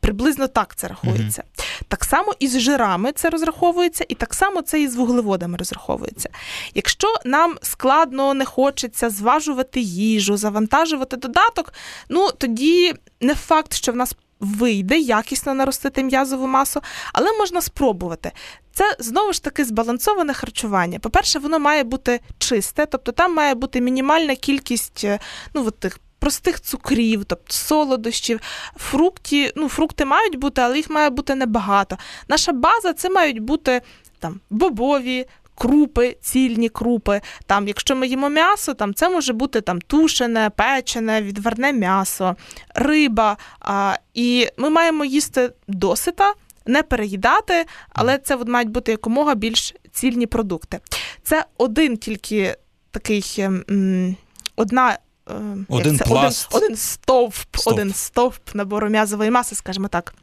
Приблизно 0.06 0.48
так 0.48 0.76
це 0.76 0.88
рахується. 0.88 1.44
Mm-hmm. 1.44 1.82
Так 1.88 2.04
само 2.04 2.34
і 2.40 2.48
з 2.48 2.60
жирами 2.60 3.12
це 3.12 3.30
розраховується, 3.30 4.06
і 4.10 4.16
так 4.16 4.34
само 4.34 4.62
це 4.62 4.82
і 4.82 4.88
з 4.88 4.96
вуглеводами 4.96 5.58
розраховується. 5.58 6.30
Якщо 6.74 7.08
нам 7.26 7.58
складно 7.62 8.34
не 8.34 8.46
хочеться 8.46 9.10
зважувати 9.10 9.80
їжу, 9.80 10.38
завантажувати 10.38 11.18
додаток, 11.18 11.74
ну 12.10 12.32
тоді 12.38 12.94
не 13.22 13.36
факт, 13.36 13.74
що 13.74 13.92
в 13.92 13.96
нас 13.96 14.16
вийде 14.40 14.98
якісно 15.00 15.54
наростити 15.54 16.04
м'язову 16.04 16.48
масу, 16.48 16.82
але 17.14 17.38
можна 17.38 17.62
спробувати. 17.62 18.32
Це 18.74 18.96
знову 19.00 19.34
ж 19.34 19.44
таки 19.44 19.66
збалансоване 19.66 20.34
харчування. 20.34 21.00
По-перше, 21.00 21.40
воно 21.40 21.60
має 21.60 21.84
бути 21.84 22.20
чисте, 22.38 22.86
тобто 22.86 23.12
там 23.12 23.34
має 23.34 23.56
бути 23.56 23.82
мінімальна 23.82 24.36
кількість 24.36 25.04
е, 25.04 25.20
ну, 25.54 25.66
от 25.68 25.80
тих 25.80 26.00
простих 26.26 26.62
цукрів, 26.62 27.26
тобто 27.26 27.54
солодощів, 27.54 28.40
фрукті, 28.78 29.52
ну, 29.56 29.70
фрукти 29.70 30.06
мають 30.06 30.36
бути, 30.36 30.62
але 30.62 30.78
їх 30.78 30.90
має 30.90 31.10
бути 31.10 31.36
небагато. 31.36 31.98
Наша 32.28 32.52
база 32.52 32.94
це 32.94 33.10
мають 33.10 33.40
бути 33.40 33.82
там 34.20 34.40
бобові. 34.50 35.26
Крупи, 35.58 36.18
цільні 36.22 36.70
крупи. 36.70 37.22
Там, 37.46 37.68
Якщо 37.68 37.96
ми 37.96 38.08
їмо 38.08 38.30
м'ясо, 38.30 38.74
там 38.74 38.94
це 38.94 39.10
може 39.10 39.34
бути 39.34 39.62
там 39.62 39.82
тушене, 39.82 40.50
печене, 40.50 41.22
відварне 41.22 41.74
м'ясо, 41.74 42.36
риба. 42.76 43.38
А, 43.60 43.96
І 44.14 44.48
ми 44.58 44.70
маємо 44.70 45.06
їсти 45.06 45.52
досита, 45.68 46.34
не 46.66 46.84
переїдати, 46.84 47.66
але 47.90 48.18
це 48.18 48.36
от 48.36 48.48
мають 48.48 48.70
бути 48.70 48.92
якомога 48.92 49.36
більш 49.36 49.76
цільні 49.92 50.28
продукти. 50.28 50.80
Це 51.24 51.46
один 51.58 51.98
тільки 51.98 52.56
такий 52.92 53.36
м, 53.40 54.16
одна 54.56 54.90
Ем, 54.90 54.98
один 55.70 55.98
це, 55.98 56.04
пласт. 56.04 56.48
Один, 56.52 56.66
один 56.66 56.78
стовп, 56.78 57.34
стовп, 57.36 57.78
один 57.78 57.94
стовп 57.94 58.56
набору 58.56 58.90
м'язової 58.90 59.32
маси, 59.32 59.56
скажімо 59.56 59.88
так. 59.88 60.14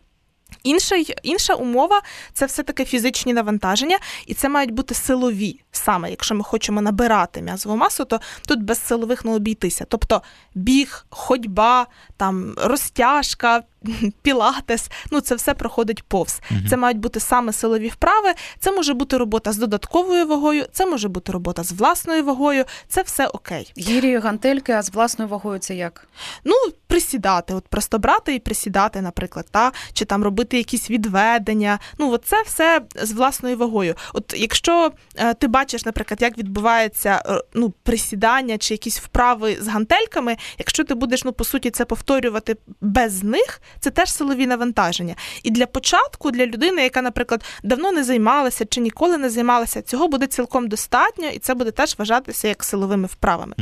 Інша 0.63 0.97
інша 1.23 1.55
умова 1.55 2.03
це 2.33 2.47
все-таки 2.47 2.85
фізичні 2.85 3.33
навантаження, 3.33 3.99
і 4.27 4.35
це 4.35 4.49
мають 4.49 4.71
бути 4.71 4.95
силові. 4.95 5.61
Саме 5.73 6.11
якщо 6.11 6.35
ми 6.35 6.45
хочемо 6.45 6.81
набирати 6.81 7.43
м'язову 7.43 7.77
масу, 7.77 8.05
то 8.05 8.21
тут 8.47 8.63
без 8.63 8.87
силових 8.87 9.25
не 9.25 9.35
обійтися. 9.35 9.87
Тобто 9.89 10.23
біг, 10.55 11.07
ходьба, 11.11 11.87
там 12.17 12.55
розтяжка, 12.57 13.63
пілатес, 14.23 14.91
ну 15.11 15.21
це 15.21 15.35
все 15.35 15.55
проходить 15.55 16.03
повз. 16.03 16.41
Мгм. 16.51 16.67
Це 16.71 16.77
мають 16.77 16.99
бути 16.99 17.21
саме 17.21 17.53
силові 17.53 17.89
вправи. 17.89 18.35
Це 18.59 18.73
може 18.73 18.95
бути 18.95 19.17
робота 19.17 19.53
з 19.53 19.57
додатковою 19.57 20.27
вагою, 20.27 20.67
це 20.73 20.87
може 20.87 21.09
бути 21.09 21.33
робота 21.33 21.62
з 21.62 21.73
власною 21.73 22.25
вагою. 22.25 22.65
Це 22.89 23.03
все 23.03 23.27
окей. 23.27 23.73
Гірі 23.79 24.19
гантельки, 24.19 24.73
а 24.73 24.83
з 24.83 24.91
власною 24.91 25.31
вагою 25.31 25.59
це 25.59 25.75
як? 25.75 26.09
Ну, 26.45 26.55
присідати, 26.87 27.55
от 27.55 27.69
просто 27.69 27.99
брати 27.99 28.35
і 28.35 28.39
присідати, 28.39 29.01
наприклад, 29.01 29.47
та 29.51 29.73
чи 29.93 30.05
там 30.05 30.25
робити 30.25 30.57
якісь 30.57 30.91
відведення. 30.91 31.79
Ну, 31.99 32.12
от 32.12 32.25
це 32.25 32.43
все 32.43 32.83
з 33.03 33.12
власною 33.12 33.57
вагою. 33.57 33.95
От 34.12 34.35
якщо 34.37 34.93
е, 35.17 35.35
ти 35.35 35.49
бачиш, 35.49 35.85
наприклад, 35.85 36.23
як 36.23 36.39
відбувається 36.39 37.23
е, 37.27 37.41
ну, 37.55 37.71
присідання 37.83 38.59
чи 38.59 38.75
якісь 38.75 39.01
вправи 39.01 39.57
з 39.61 39.69
гантельками, 39.69 40.37
якщо 40.59 40.85
ти 40.85 40.95
будеш, 40.95 41.25
ну 41.25 41.33
по 41.33 41.45
суті, 41.45 41.71
це 41.71 41.85
повторювати 41.85 42.57
без 42.81 43.23
них, 43.23 43.61
це 43.81 43.91
теж 43.91 44.12
силові 44.12 44.47
навантаження. 44.47 45.14
І 45.43 45.50
для 45.50 45.67
початку, 45.67 46.31
для 46.31 46.47
людини, 46.47 46.83
яка, 46.83 47.02
наприклад, 47.02 47.45
давно 47.62 47.93
не 47.93 48.05
займалася 48.05 48.64
чи 48.64 48.81
ніколи 48.81 49.19
не 49.19 49.31
займалася, 49.31 49.83
цього 49.83 50.09
буде 50.09 50.26
цілком 50.26 50.69
достатньо, 50.69 51.29
і 51.29 51.38
це 51.38 51.55
буде 51.55 51.71
теж 51.71 51.95
вважатися 51.99 52.49
як 52.49 52.64
силовими 52.64 53.07
вправами. 53.07 53.55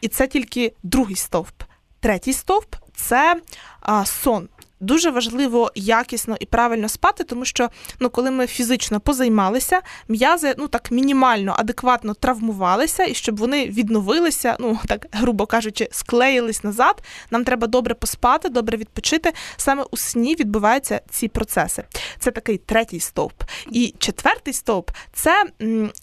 І 0.00 0.08
це 0.08 0.26
тільки 0.26 0.72
другий 0.82 1.16
стовп. 1.16 1.62
Третій 2.00 2.32
стовп 2.32 2.76
це 2.94 3.40
а, 3.80 4.04
сон. 4.04 4.48
Дуже 4.80 5.10
важливо 5.10 5.72
якісно 5.74 6.36
і 6.40 6.46
правильно 6.46 6.88
спати, 6.88 7.24
тому 7.24 7.44
що 7.44 7.68
ну, 7.98 8.10
коли 8.10 8.30
ми 8.30 8.46
фізично 8.46 9.00
позаймалися, 9.00 9.80
м'язи 10.08 10.54
ну 10.58 10.68
так 10.68 10.90
мінімально, 10.90 11.54
адекватно 11.58 12.14
травмувалися, 12.14 13.04
і 13.04 13.14
щоб 13.14 13.36
вони 13.36 13.66
відновилися, 13.66 14.56
ну 14.60 14.78
так 14.86 15.06
грубо 15.12 15.46
кажучи, 15.46 15.88
склеїлись 15.92 16.64
назад. 16.64 17.02
Нам 17.30 17.44
треба 17.44 17.66
добре 17.66 17.94
поспати, 17.94 18.48
добре 18.48 18.76
відпочити. 18.76 19.32
Саме 19.56 19.84
у 19.90 19.96
сні 19.96 20.34
відбуваються 20.34 21.00
ці 21.10 21.28
процеси. 21.28 21.84
Це 22.18 22.30
такий 22.30 22.58
третій 22.58 23.00
стовп. 23.00 23.42
І 23.70 23.94
четвертий 23.98 24.54
стовп 24.54 24.90
це 25.12 25.44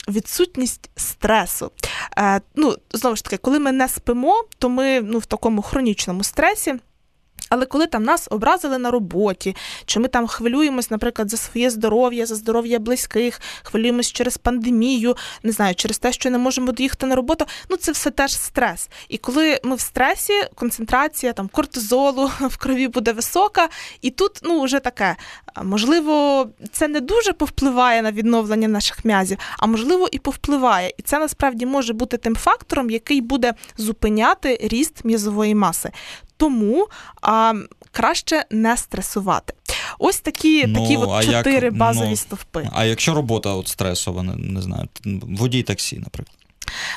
відсутність 0.08 0.90
стресу. 0.96 1.72
Е, 2.18 2.42
ну, 2.56 2.76
знову 2.94 3.16
ж 3.16 3.24
таки, 3.24 3.38
коли 3.38 3.60
ми 3.60 3.72
не 3.72 3.88
спимо, 3.88 4.44
то 4.60 4.70
ми 4.70 5.02
ну, 5.02 5.20
в 5.20 5.26
такому 5.26 5.62
хронічному 5.62 6.24
стресі. 6.24 6.76
Але 7.50 7.66
коли 7.66 7.88
там 7.88 8.04
нас 8.04 8.28
образили 8.32 8.78
на 8.78 8.92
роботі, 8.92 9.56
чи 9.86 10.00
ми 10.00 10.08
там 10.08 10.28
хвилюємось, 10.28 10.92
наприклад, 10.92 11.30
за 11.30 11.38
своє 11.38 11.70
здоров'я, 11.70 12.26
за 12.26 12.36
здоров'я 12.36 12.80
близьких, 12.80 13.42
хвилюємось 13.64 14.12
через 14.12 14.38
пандемію, 14.38 15.16
не 15.44 15.52
знаю, 15.52 15.76
через 15.76 15.98
те, 15.98 16.12
що 16.12 16.30
не 16.30 16.38
можемо 16.38 16.72
доїхати 16.72 17.06
на 17.06 17.16
роботу, 17.16 17.46
ну 17.70 17.78
це 17.78 17.92
все 17.92 18.10
теж 18.10 18.34
стрес. 18.34 18.90
І 19.10 19.18
коли 19.18 19.60
ми 19.64 19.76
в 19.76 19.80
стресі, 19.80 20.34
концентрація 20.56 21.34
там 21.34 21.48
кортизолу 21.48 22.32
в 22.40 22.58
крові 22.58 22.88
буде 22.88 23.12
висока, 23.12 23.70
і 24.02 24.10
тут 24.10 24.40
ну 24.44 24.62
вже 24.62 24.80
таке. 24.80 25.16
Можливо, 25.64 26.48
це 26.72 26.88
не 26.88 27.00
дуже 27.02 27.34
повпливає 27.34 28.02
на 28.02 28.12
відновлення 28.12 28.68
наших 28.68 29.06
м'язів, 29.06 29.38
а 29.60 29.68
можливо 29.68 30.08
і 30.12 30.20
повпливає. 30.20 30.94
І 30.98 31.02
це 31.02 31.20
насправді 31.20 31.66
може 31.66 31.94
бути 31.94 32.18
тим 32.18 32.36
фактором, 32.36 32.90
який 32.90 33.22
буде 33.22 33.54
зупиняти 33.78 34.60
ріст 34.62 35.06
м'язової 35.06 35.56
маси. 35.56 35.92
Тому 36.38 36.88
а, 37.22 37.54
краще 37.92 38.46
не 38.52 38.78
стресувати. 38.78 39.54
Ось 40.00 40.20
такі, 40.20 40.68
Ну, 40.68 40.82
такі 40.82 40.98
а 41.12 41.24
чотири 41.24 41.66
як, 41.66 41.78
базові 41.78 42.10
ну, 42.10 42.16
стовпи. 42.16 42.70
А 42.74 42.86
якщо 42.86 43.14
робота 43.14 43.54
от 43.54 43.68
стресова, 43.68 44.24
не, 44.24 44.36
не 44.36 44.62
знаю, 44.62 44.88
водій 45.24 45.64
таксі, 45.64 45.98
наприклад. 45.98 46.38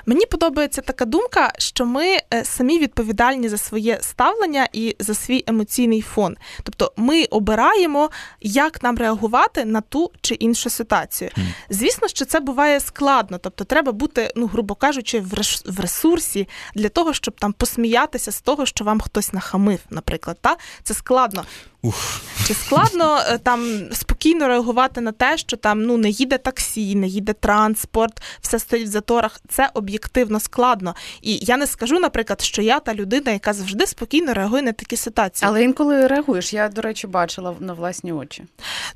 Мені 0.07 0.27
подобається 0.27 0.81
така 0.81 1.05
думка, 1.05 1.53
що 1.59 1.87
ми 1.87 2.19
е, 2.35 2.45
самі 2.45 2.79
відповідальні 2.79 3.49
за 3.49 3.59
своє 3.59 3.99
ставлення 4.00 4.69
і 4.73 4.97
за 4.99 5.15
свій 5.15 5.45
емоційний 5.47 6.03
фон. 6.03 6.37
Тобто 6.62 6.93
ми 6.97 7.25
обираємо, 7.25 8.11
як 8.41 8.83
нам 8.83 8.97
реагувати 8.97 9.65
на 9.65 9.81
ту 9.81 10.11
чи 10.21 10.35
іншу 10.35 10.71
ситуацію. 10.71 11.31
Звісно, 11.71 12.09
що 12.09 12.25
це 12.25 12.41
буває 12.41 12.81
складно, 12.81 13.39
тобто 13.39 13.65
треба 13.65 13.93
бути, 13.93 14.33
ну 14.37 14.47
грубо 14.47 14.75
кажучи, 14.75 15.21
в 15.21 15.41
в 15.67 15.81
ресурсі 15.81 16.49
для 16.75 16.89
того, 16.89 17.12
щоб 17.12 17.35
там 17.41 17.53
посміятися 17.53 18.33
з 18.33 18.41
того, 18.41 18.67
що 18.67 18.85
вам 18.85 19.00
хтось 19.00 19.33
нахамив, 19.33 19.81
наприклад. 19.91 20.39
Та 20.41 20.57
це 20.83 20.95
складно. 20.95 21.45
Ух, 21.82 22.20
Чи 22.46 22.54
складно 22.54 23.20
е, 23.26 23.38
там 23.38 23.88
спокійно 23.92 24.49
реагувати 24.49 25.00
на 25.00 25.12
те, 25.12 25.38
що 25.38 25.56
там 25.56 25.82
ну 25.82 25.96
не 25.96 26.10
їде 26.10 26.38
таксі, 26.38 26.94
не 26.94 27.06
їде 27.06 27.32
транспорт, 27.32 28.22
все 28.40 28.58
стоїть 28.58 28.88
в 28.88 28.90
заторах. 28.90 29.40
Це 29.49 29.70
об'єктивно 29.75 30.40
складно. 30.40 30.94
І 31.22 31.38
я 31.42 31.56
не 31.56 31.66
скажу, 31.66 32.00
наприклад, 32.00 32.40
що 32.40 32.62
я 32.62 32.80
та 32.80 32.94
людина, 32.94 33.32
яка 33.32 33.52
завжди 33.52 33.87
спокійно 33.87 34.34
реагує 34.34 34.62
на 34.62 34.72
такі 34.72 34.96
ситуації. 34.96 35.49
Але 35.49 35.62
інколи 35.62 36.06
реагуєш. 36.06 36.52
Я, 36.52 36.68
до 36.68 36.82
речі, 36.82 37.06
бачила 37.06 37.54
на 37.60 37.72
власні 37.72 38.12
очі. 38.12 38.44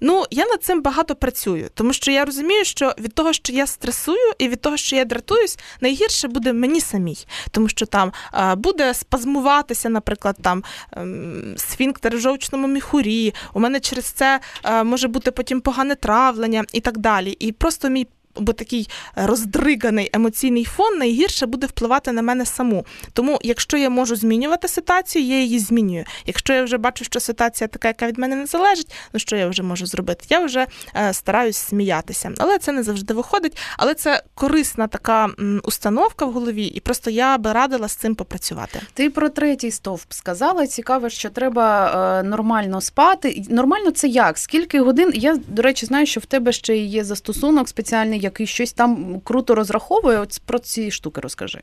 Ну 0.01 0.25
я 0.31 0.47
над 0.47 0.63
цим 0.63 0.83
багато 0.83 1.15
працюю, 1.15 1.69
тому 1.75 1.93
що 1.93 2.11
я 2.11 2.25
розумію, 2.25 2.65
що 2.65 2.95
від 2.99 3.15
того, 3.15 3.33
що 3.33 3.53
я 3.53 3.67
стресую, 3.67 4.33
і 4.39 4.49
від 4.49 4.61
того, 4.61 4.77
що 4.77 4.97
я 4.97 5.05
дратуюсь, 5.05 5.59
найгірше 5.81 6.29
буде 6.29 6.53
мені 6.53 6.81
самій, 6.81 7.27
тому 7.51 7.69
що 7.69 7.87
там 7.87 8.13
буде 8.57 8.95
спазмуватися, 8.95 9.89
наприклад, 9.89 10.37
там 10.43 10.65
ем, 10.93 11.55
сфінктер 11.57 12.17
в 12.17 12.21
жовчному 12.21 12.74
міхурі. 12.75 13.35
У 13.53 13.61
мене 13.61 13.81
через 13.81 14.05
це 14.05 14.41
е, 14.65 14.85
може 14.85 15.09
бути 15.09 15.31
потім 15.31 15.61
погане 15.61 15.95
травлення 15.95 16.65
і 16.73 16.81
так 16.81 16.99
далі. 16.99 17.31
І 17.31 17.53
просто 17.53 17.89
мій. 17.89 18.07
Бо 18.37 18.53
такий 18.53 18.89
роздриганий 19.15 20.11
емоційний 20.13 20.65
фон 20.65 20.99
найгірше 20.99 21.47
буде 21.47 21.67
впливати 21.67 22.13
на 22.13 22.23
мене 22.23 22.47
саму. 22.47 22.87
Тому, 23.13 23.39
якщо 23.43 23.77
я 23.77 23.91
можу 23.91 24.17
змінювати 24.17 24.69
ситуацію, 24.69 25.25
я 25.25 25.41
її 25.41 25.59
змінюю. 25.59 26.05
Якщо 26.27 26.53
я 26.53 26.63
вже 26.63 26.79
бачу, 26.79 27.05
що 27.05 27.21
ситуація 27.21 27.69
така, 27.69 27.89
яка 27.89 28.07
від 28.07 28.19
мене 28.19 28.37
не 28.37 28.47
залежить, 28.47 28.93
ну 29.13 29.21
що 29.21 29.37
я 29.37 29.49
вже 29.49 29.63
можу 29.63 29.87
зробити? 29.87 30.25
Я 30.29 30.41
вже 30.41 30.67
е, 30.97 31.13
стараюсь 31.13 31.57
сміятися. 31.57 32.33
Але 32.39 32.59
це 32.59 32.73
не 32.73 32.83
завжди 32.83 33.15
виходить. 33.15 33.59
Але 33.79 33.95
це 33.95 34.23
корисна 34.35 34.87
така 34.87 35.31
установка 35.63 36.25
в 36.27 36.33
голові, 36.33 36.65
і 36.65 36.81
просто 36.81 37.11
я 37.11 37.39
би 37.39 37.53
радила 37.53 37.89
з 37.89 37.97
цим 37.97 38.15
попрацювати. 38.15 38.81
Ти 38.95 39.11
про 39.11 39.29
третій 39.29 39.71
стовп 39.71 40.13
сказала. 40.13 40.67
Цікаво, 40.67 41.09
що 41.09 41.31
треба 41.31 41.91
е, 42.21 42.23
нормально 42.23 42.81
спати. 42.81 43.43
Нормально 43.49 43.91
це 43.91 44.09
як? 44.09 44.39
Скільки 44.39 44.81
годин? 44.81 45.11
Я, 45.15 45.37
до 45.49 45.63
речі, 45.63 45.87
знаю, 45.87 46.07
що 46.07 46.21
в 46.21 46.27
тебе 46.27 46.53
ще 46.53 46.77
є 46.77 47.05
застосунок 47.05 47.69
спеціальний, 47.69 48.21
який 48.25 48.47
щось 48.47 48.73
там 48.73 49.21
круто 49.21 49.55
розраховує. 49.55 50.19
От 50.19 50.41
про 50.47 50.59
ці 50.59 50.91
штуки 50.91 51.21
розкажи. 51.21 51.61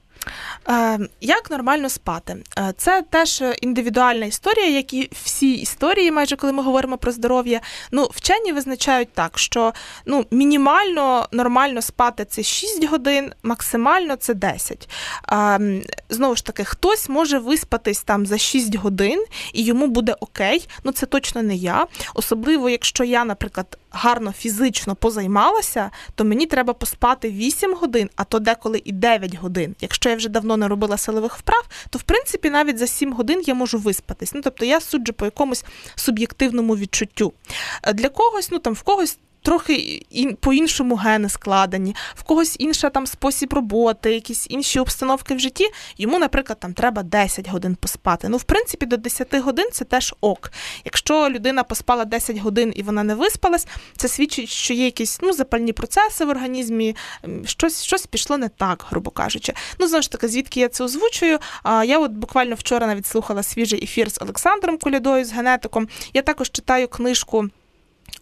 Е, 0.70 1.00
як 1.22 1.52
нормально 1.52 1.90
спати? 1.90 2.44
Е, 2.58 2.74
Це 2.78 3.02
теж 3.10 3.44
індивідуальна 3.62 4.26
історія, 4.26 4.70
як 4.70 4.94
і 4.94 5.10
всі 5.24 5.54
історії, 5.54 6.12
майже 6.12 6.36
коли 6.36 6.54
ми 6.54 6.64
говоримо 6.64 6.98
про 6.98 7.12
здоров'я. 7.12 7.62
Ну, 7.92 8.10
вчені 8.14 8.52
визначають 8.52 9.14
так, 9.14 9.40
що 9.40 9.74
ну, 10.06 10.26
мінімально 10.32 11.28
нормально 11.32 11.82
спати 11.82 12.26
це 12.26 12.44
6 12.44 12.84
годин, 12.90 13.34
максимально 13.44 14.16
це 14.16 14.34
10. 14.34 14.90
Е, 15.32 15.82
Знову 16.10 16.36
ж 16.36 16.46
таки, 16.46 16.64
хтось 16.64 17.10
може 17.10 17.40
виспатись 17.40 18.04
там 18.04 18.26
за 18.26 18.38
6 18.38 18.76
годин, 18.76 19.26
і 19.54 19.64
йому 19.64 19.88
буде 19.88 20.16
окей. 20.20 20.68
Ну, 20.84 20.92
це 20.92 21.06
точно 21.06 21.44
не 21.44 21.56
я. 21.56 21.88
Особливо, 22.16 22.70
якщо 22.70 23.04
я, 23.04 23.26
наприклад, 23.26 23.78
гарно 23.92 24.32
фізично 24.32 24.96
позаймалася, 24.96 25.92
то 26.16 26.24
мені 26.24 26.46
треба 26.46 26.74
поспати 26.74 27.30
8 27.30 27.74
годин, 27.76 28.10
а 28.16 28.24
то 28.24 28.40
деколи 28.40 28.82
і 28.86 28.92
9 28.92 29.36
годин. 29.36 29.76
Якщо 29.82 30.10
я 30.10 30.16
вже 30.16 30.30
давно 30.30 30.58
не 30.58 30.68
робила 30.68 30.98
силових 30.98 31.38
вправ, 31.38 31.68
то 31.90 32.00
в 32.00 32.04
принципі 32.04 32.50
навіть 32.50 32.78
за 32.78 32.88
7 32.88 33.14
годин 33.14 33.44
я 33.46 33.54
можу 33.54 33.78
виспатись. 33.78 34.34
Ну 34.34 34.42
тобто 34.44 34.66
я 34.66 34.82
суджу 34.82 35.14
по 35.14 35.26
якомусь 35.26 35.66
суб'єктивному 35.96 36.78
відчуттю. 36.78 37.34
Е, 37.84 37.94
Для 37.94 38.10
когось, 38.10 38.52
ну 38.52 38.60
там 38.60 38.74
в 38.74 38.82
когось. 38.82 39.18
Трохи 39.44 39.74
ін- 40.10 40.36
по-іншому 40.36 40.96
гени 40.96 41.30
складені, 41.30 41.96
в 42.16 42.24
когось 42.24 42.56
інша 42.60 42.90
там 42.90 43.08
спосіб 43.08 43.54
роботи, 43.54 44.14
якісь 44.14 44.48
інші 44.50 44.80
обстановки 44.80 45.36
в 45.36 45.40
житті. 45.40 45.68
Йому, 45.98 46.20
наприклад, 46.20 46.60
там 46.60 46.74
треба 46.74 47.04
10 47.04 47.50
годин 47.50 47.76
поспати. 47.76 48.30
Ну, 48.30 48.38
в 48.38 48.44
принципі, 48.44 48.86
до 48.86 48.98
10 48.98 49.40
годин 49.40 49.66
це 49.72 49.86
теж 49.86 50.16
ок. 50.22 50.52
Якщо 50.86 51.30
людина 51.30 51.64
поспала 51.64 52.06
10 52.06 52.38
годин 52.38 52.74
і 52.76 52.84
вона 52.84 53.04
не 53.04 53.16
виспалась, 53.16 53.68
це 53.98 54.08
свідчить, 54.08 54.50
що 54.50 54.74
є 54.74 54.86
якісь 54.86 55.20
ну, 55.22 55.34
запальні 55.34 55.74
процеси 55.74 56.26
в 56.26 56.30
організмі, 56.30 56.96
щось, 57.46 57.84
щось 57.84 58.06
пішло 58.06 58.38
не 58.38 58.50
так, 58.50 58.86
грубо 58.90 59.12
кажучи. 59.12 59.54
Ну, 59.80 59.88
знову 59.88 60.02
ж 60.02 60.12
таки, 60.12 60.28
звідки 60.28 60.60
я 60.60 60.70
це 60.70 60.84
озвучую? 60.84 61.40
А, 61.64 61.84
я 61.84 62.00
от 62.00 62.12
буквально 62.12 62.56
вчора 62.56 62.88
навіть 62.88 63.06
слухала 63.06 63.44
свіжий 63.44 63.84
ефір 63.84 64.12
з 64.12 64.22
Олександром 64.22 64.78
Колядою, 64.78 65.26
з 65.26 65.32
генетиком. 65.34 65.88
Я 66.14 66.22
також 66.22 66.52
читаю 66.52 66.88
книжку. 66.88 67.50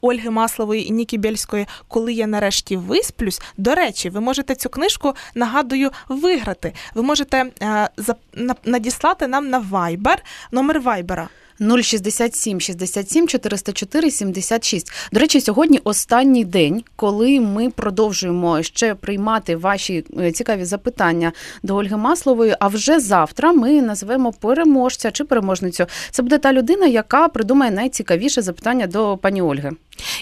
Ольги 0.02 0.30
Маслової 0.30 0.88
і 0.88 0.92
Нікі 0.92 1.18
Бєльської, 1.18 1.66
коли 1.88 2.14
я 2.14 2.28
нарешті 2.28 2.78
висплюсь. 2.78 3.42
До 3.58 3.76
речі, 3.76 4.10
ви 4.10 4.20
можете 4.20 4.56
цю 4.56 4.70
книжку, 4.70 5.14
нагадую, 5.36 5.92
виграти. 6.10 6.74
Ви 6.96 7.02
можете 7.04 7.46
е, 7.62 7.90
за, 7.98 8.16
на- 8.34 8.56
надіслати 8.66 9.28
нам 9.28 9.50
на 9.50 9.60
Viber, 9.62 10.18
номер 10.52 10.82
Viber 10.82 11.28
067 11.60 12.60
67 12.60 13.28
404 13.28 14.12
76. 14.12 14.92
До 15.12 15.20
речі, 15.20 15.42
сьогодні 15.42 15.80
останній 15.84 16.46
день, 16.46 16.84
коли 16.96 17.40
ми 17.40 17.70
продовжуємо 17.70 18.64
ще 18.64 18.96
приймати 18.96 19.56
ваші 19.56 20.04
е, 20.20 20.32
цікаві 20.32 20.66
запитання 20.66 21.32
до 21.64 21.76
Ольги 21.76 21.98
Маслової. 21.98 22.56
А 22.60 22.68
вже 22.68 23.00
завтра 23.00 23.54
ми 23.54 23.82
назвемо 23.82 24.32
переможця 24.32 25.12
чи 25.12 25.24
переможницю. 25.24 25.86
Це 26.12 26.24
буде 26.24 26.38
та 26.38 26.54
людина, 26.54 26.86
яка 26.86 27.28
придумає 27.28 27.72
найцікавіше 27.72 28.42
запитання 28.42 28.88
до 28.88 29.18
пані 29.18 29.42
Ольги. 29.42 29.72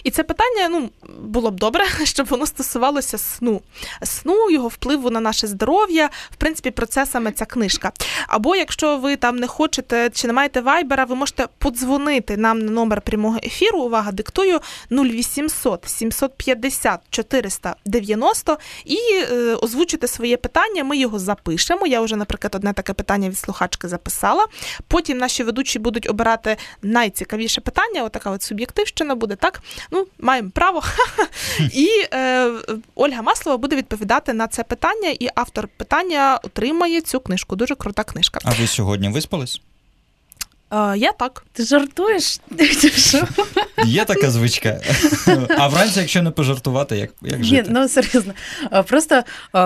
І 0.03 0.12
це 0.12 0.24
питання 0.24 0.69
ну 0.69 0.89
було 1.19 1.51
б 1.51 1.55
добре, 1.60 1.86
щоб 2.03 2.27
воно 2.27 2.46
стосувалося 2.46 3.17
сну, 3.17 3.62
сну, 4.03 4.50
його 4.50 4.67
впливу 4.67 5.10
на 5.10 5.19
наше 5.19 5.48
здоров'я. 5.48 6.10
В 6.31 6.36
принципі, 6.36 6.72
про 6.72 6.86
це 6.86 7.05
саме 7.05 7.31
ця 7.31 7.46
книжка. 7.46 7.91
Або 8.27 8.55
якщо 8.55 8.98
ви 8.98 9.15
там 9.15 9.36
не 9.36 9.48
хочете 9.48 10.10
чи 10.10 10.27
не 10.27 10.34
маєте 10.34 10.62
вайбера, 10.62 11.05
ви 11.05 11.15
можете 11.15 11.48
подзвонити 11.57 12.38
нам 12.38 12.60
на 12.60 12.72
номер 12.72 13.01
прямого 13.01 13.38
ефіру. 13.43 13.79
Увага, 13.79 14.12
диктую 14.12 14.60
0800 14.91 15.89
750 15.89 17.00
490 17.10 18.57
і 18.86 18.98
е, 19.13 19.55
озвучити 19.55 20.07
своє 20.07 20.38
питання. 20.38 20.84
Ми 20.84 20.98
його 20.98 21.19
запишемо. 21.19 21.88
Я 21.88 22.01
вже, 22.01 22.15
наприклад, 22.15 22.55
одне 22.55 22.74
таке 22.74 22.93
питання 22.93 23.29
від 23.29 23.38
слухачки 23.38 23.88
записала. 23.88 24.48
Потім 24.88 25.17
наші 25.17 25.43
ведучі 25.43 25.79
будуть 25.79 26.10
обирати 26.10 26.57
найцікавіше 26.81 27.62
питання. 27.62 28.03
Отака 28.03 28.31
от 28.31 28.43
суб'єктивщина 28.43 29.15
буде 29.15 29.36
так. 29.36 29.62
Ну, 29.92 30.08
маємо 30.20 30.50
право. 30.50 30.84
І 31.74 31.90
е, 32.14 32.52
Ольга 32.96 33.22
Маслова 33.22 33.58
буде 33.58 33.76
відповідати 33.76 34.34
на 34.34 34.48
це 34.48 34.64
питання, 34.64 35.10
і 35.20 35.30
автор 35.36 35.68
питання 35.68 36.40
отримає 36.44 37.02
цю 37.02 37.20
книжку. 37.20 37.56
Дуже 37.56 37.76
крута 37.76 38.04
книжка. 38.04 38.40
А 38.44 38.52
ви 38.52 38.68
сьогодні 38.68 39.10
виспались? 39.10 39.62
Е, 40.72 40.98
я 40.98 41.12
так. 41.12 41.46
Ти 41.54 41.64
жартуєш? 41.64 42.40
Є 43.86 44.06
така 44.06 44.32
звичка. 44.32 44.82
А 45.58 45.68
вранці, 45.68 46.00
якщо 46.00 46.22
не 46.22 46.32
пожартувати, 46.32 46.98
як, 46.98 47.10
як 47.22 47.40
Ні, 47.40 47.64
ну 47.70 47.88
серйозно. 47.88 48.34
Просто 48.88 49.24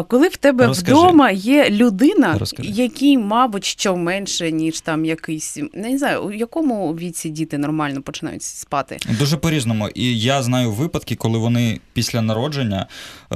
коли 0.08 0.28
в 0.28 0.38
тебе 0.38 0.68
Розкажи. 0.68 0.92
вдома 0.94 1.32
є 1.32 1.70
людина, 1.70 2.38
Розкажи. 2.38 2.70
якій, 2.70 3.18
мабуть, 3.18 3.66
що 3.66 3.96
менше, 3.96 4.52
ніж 4.52 4.82
там 4.82 5.06
якийсь, 5.06 5.58
не 5.74 5.98
знаю, 5.98 6.24
у 6.24 6.32
якому 6.32 6.94
віці 6.96 7.30
діти 7.30 7.58
нормально 7.58 8.02
починають 8.02 8.44
спати. 8.44 8.98
Дуже 9.20 9.38
по-різному. 9.38 9.90
І 9.90 10.20
я 10.20 10.44
знаю 10.44 10.72
випадки, 10.72 11.16
коли 11.16 11.38
вони 11.40 11.80
після 11.94 12.22
народження 12.22 12.88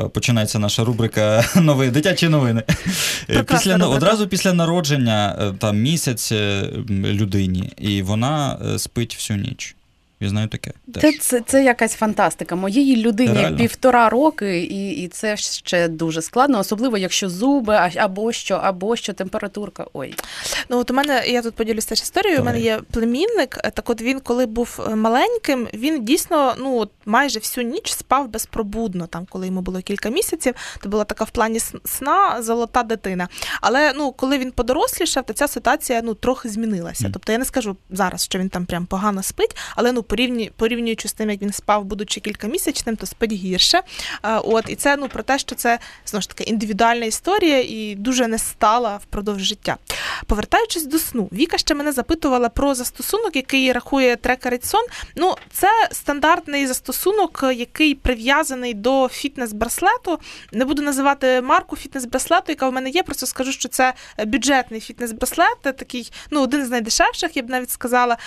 починається 0.03 0.59
наша 0.59 0.83
рубрика 0.83 1.45
новини, 1.55 1.91
дитячі 1.91 2.29
новини. 2.29 2.63
Е, 2.69 2.73
Прекрасна 3.27 3.57
Після 3.57 3.73
рубрика. 3.73 3.95
одразу 3.95 4.27
після 4.27 4.53
народження 4.53 5.37
е, 5.41 5.53
там 5.59 5.77
місяць 5.77 6.31
е, 6.31 6.69
людині, 6.89 7.73
і 7.77 8.01
вона 8.01 8.57
е, 8.75 8.79
спить 8.79 9.15
всю 9.15 9.39
ніч. 9.39 9.75
Я 10.19 10.29
знаю 10.29 10.47
таке. 10.47 10.71
Це, 11.01 11.13
це, 11.13 11.41
це 11.41 11.63
якась 11.63 11.93
фантастика. 11.95 12.55
Моєї 12.55 12.95
людині 12.95 13.33
Реально? 13.33 13.57
півтора 13.57 14.09
роки, 14.09 14.59
і, 14.59 14.89
і 14.91 15.07
це 15.07 15.37
ще 15.37 15.87
дуже 15.87 16.21
складно, 16.21 16.59
особливо 16.59 16.97
якщо 16.97 17.29
зуби, 17.29 17.91
або 17.95 18.31
що, 18.31 18.55
або 18.55 18.95
що, 18.95 19.13
температурка. 19.13 19.85
Ой. 19.93 20.15
Ну 20.69 20.77
от 20.79 20.91
у 20.91 20.93
мене 20.93 21.23
я 21.27 21.41
тут 21.41 21.55
поділюсь 21.55 21.85
теж 21.85 22.01
історією. 22.01 22.41
У 22.41 22.45
мене 22.45 22.59
є 22.59 22.79
племінник. 22.91 23.57
е, 23.63 23.71
Так, 23.71 23.89
от 23.89 24.01
він, 24.01 24.19
коли 24.19 24.45
був 24.45 24.79
е, 24.91 24.95
маленьким, 24.95 25.67
він 25.73 26.05
дійсно 26.05 26.55
ну 26.59 26.87
майже 27.05 27.39
всю 27.39 27.67
ніч 27.67 27.91
спав 27.93 28.29
безпробудно. 28.29 29.07
Там, 29.07 29.25
коли 29.29 29.45
йому 29.45 29.61
було 29.61 29.81
кілька 29.81 30.09
місяців, 30.09 30.53
то 30.81 30.89
була 30.89 31.03
така 31.03 31.23
в 31.23 31.29
плані 31.29 31.59
сна 31.85 32.41
золота 32.41 32.83
дитина. 32.83 33.27
Але 33.61 33.93
ну 33.95 34.11
коли 34.11 34.37
він 34.37 34.51
подорослішав, 34.51 35.23
то 35.25 35.33
ця 35.33 35.47
ситуація 35.47 36.01
ну 36.03 36.13
трохи 36.13 36.49
змінилася. 36.49 37.03
Мгм. 37.03 37.13
Тобто 37.13 37.31
я 37.31 37.37
не 37.37 37.45
скажу 37.45 37.77
зараз, 37.89 38.23
що 38.25 38.39
він 38.39 38.49
там 38.49 38.65
прям 38.65 38.85
погано 38.85 39.23
спить, 39.23 39.55
але 39.75 39.91
ну 39.91 40.03
порівню, 40.07 40.47
порівнюючи 40.55 41.07
з 41.07 41.13
тим, 41.13 41.29
як 41.29 41.41
він 41.41 41.53
спав, 41.53 41.85
будучи 41.85 42.19
кількамісячним, 42.19 42.95
то 42.95 43.05
спить 43.05 43.31
гірше. 43.31 43.81
От 44.23 44.69
і 44.69 44.75
це 44.75 44.95
ну 44.95 45.07
про 45.07 45.23
те, 45.23 45.39
що 45.39 45.55
це 45.55 45.79
знову 46.05 46.21
ж 46.21 46.29
таки 46.29 46.43
індивідуальна 46.43 47.05
історія 47.05 47.59
і 47.61 47.95
дуже 47.95 48.27
не 48.27 48.37
стала 48.37 48.97
впродовж 48.97 49.43
життя. 49.43 49.77
Повертаючись 50.25 50.85
до 50.85 50.99
сну, 50.99 51.29
Віка 51.31 51.57
ще 51.57 51.75
мене 51.75 51.91
запитувала 51.91 52.49
про 52.49 52.75
застосунок, 52.75 53.35
який 53.35 53.71
рахує 53.71 54.15
трекерить 54.15 54.65
сон. 54.65 54.81
Ну, 55.15 55.35
це 55.51 55.69
стандартний 55.91 56.67
застосунок, 56.67 57.45
який 57.55 57.95
прив'язаний 57.95 58.73
до 58.73 59.03
фітнес-браслету. 59.03 60.19
Не 60.51 60.65
буду 60.65 60.81
називати 60.81 61.41
марку 61.41 61.75
фітнес-браслету, 61.75 62.49
яка 62.49 62.69
в 62.69 62.73
мене 62.73 62.89
є. 62.89 63.03
Просто 63.03 63.25
скажу, 63.25 63.51
що 63.51 63.69
це 63.69 63.93
бюджетний 64.25 64.79
фітнес-браслет, 64.79 65.55
такий, 65.61 66.11
ну, 66.31 66.41
один 66.41 66.65
з 66.65 66.69
найдешевших, 66.69 67.37
я 67.37 67.43
б 67.43 67.49
навіть 67.49 67.71
сказала. 67.71 68.17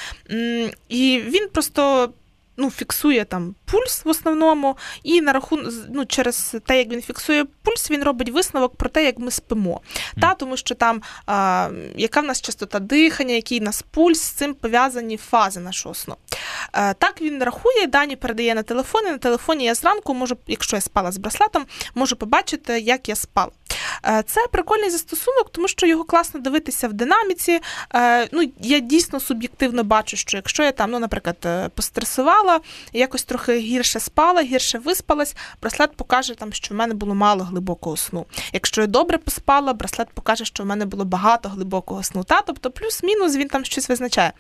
І 0.88 1.22
він 1.26 1.48
просто. 1.52 1.67
Ну, 2.60 2.70
фіксує 2.70 3.24
там 3.24 3.54
пульс 3.64 4.04
в 4.04 4.08
основному, 4.08 4.76
і 5.02 5.20
на 5.20 5.32
рахунок 5.32 5.72
ну, 5.90 6.06
через 6.06 6.56
те, 6.66 6.78
як 6.78 6.88
він 6.88 7.02
фіксує 7.02 7.44
пульс, 7.62 7.90
він 7.90 8.02
робить 8.02 8.30
висновок 8.30 8.76
про 8.76 8.88
те, 8.88 9.04
як 9.04 9.18
ми 9.18 9.30
спимо. 9.30 9.80
Та, 10.20 10.34
тому 10.34 10.56
що 10.56 10.74
там 10.74 11.02
а, 11.26 11.68
яка 11.96 12.20
в 12.20 12.24
нас 12.24 12.40
частота 12.40 12.78
дихання, 12.78 13.34
який 13.34 13.60
в 13.60 13.62
нас 13.62 13.82
пульс, 13.90 14.20
з 14.20 14.30
цим 14.30 14.54
пов'язані 14.54 15.16
фази 15.16 15.60
нашого 15.60 15.94
сну. 15.94 16.16
Е, 16.72 16.94
так 16.94 17.22
він 17.22 17.42
рахує, 17.42 17.86
дані 17.86 18.16
передає 18.16 18.54
на 18.54 18.62
телефон. 18.62 19.06
І 19.06 19.10
на 19.10 19.18
телефоні 19.18 19.64
я 19.64 19.74
зранку 19.74 20.14
можу, 20.14 20.36
якщо 20.46 20.76
я 20.76 20.80
спала 20.80 21.12
з 21.12 21.18
браслетом, 21.18 21.66
можу 21.94 22.16
побачити, 22.16 22.80
як 22.80 23.08
я 23.08 23.14
спала. 23.14 23.50
Е, 24.06 24.22
Це 24.26 24.46
прикольний 24.52 24.90
застосунок, 24.90 25.50
тому 25.52 25.68
що 25.68 25.86
його 25.86 26.04
класно 26.04 26.40
дивитися 26.40 26.88
в 26.88 26.92
динаміці. 26.92 27.60
Е, 27.94 28.28
Ну, 28.32 28.50
я 28.60 28.78
дійсно 28.78 29.20
суб'єктивно 29.20 29.84
бачу, 29.84 30.16
що 30.16 30.36
якщо 30.36 30.62
я 30.62 30.72
там, 30.72 30.90
ну, 30.90 30.98
наприклад, 30.98 31.36
е, 31.44 31.68
постресувала, 31.68 32.60
якось 32.92 33.24
трохи 33.24 33.58
гірше 33.58 34.00
спала, 34.00 34.42
гірше 34.42 34.78
виспалась, 34.78 35.36
браслет 35.62 35.96
покаже, 35.96 36.34
там, 36.34 36.52
що 36.52 36.74
в 36.74 36.76
мене 36.76 36.94
було 36.94 37.14
мало 37.14 37.44
глибокого 37.44 37.96
сну. 37.96 38.26
Якщо 38.52 38.80
я 38.80 38.86
добре 38.86 39.18
поспала, 39.18 39.72
браслет 39.72 40.08
покаже, 40.14 40.44
що 40.44 40.62
в 40.62 40.66
мене 40.66 40.84
було 40.86 41.04
багато 41.04 41.48
глибокого 41.48 42.02
сну. 42.02 42.24
Та? 42.24 42.42
Тобто 42.42 42.70
плюс-мінус 42.70 43.36
він 43.36 43.48
там 43.48 43.64
щось 43.64 43.88
визначає. 43.88 44.32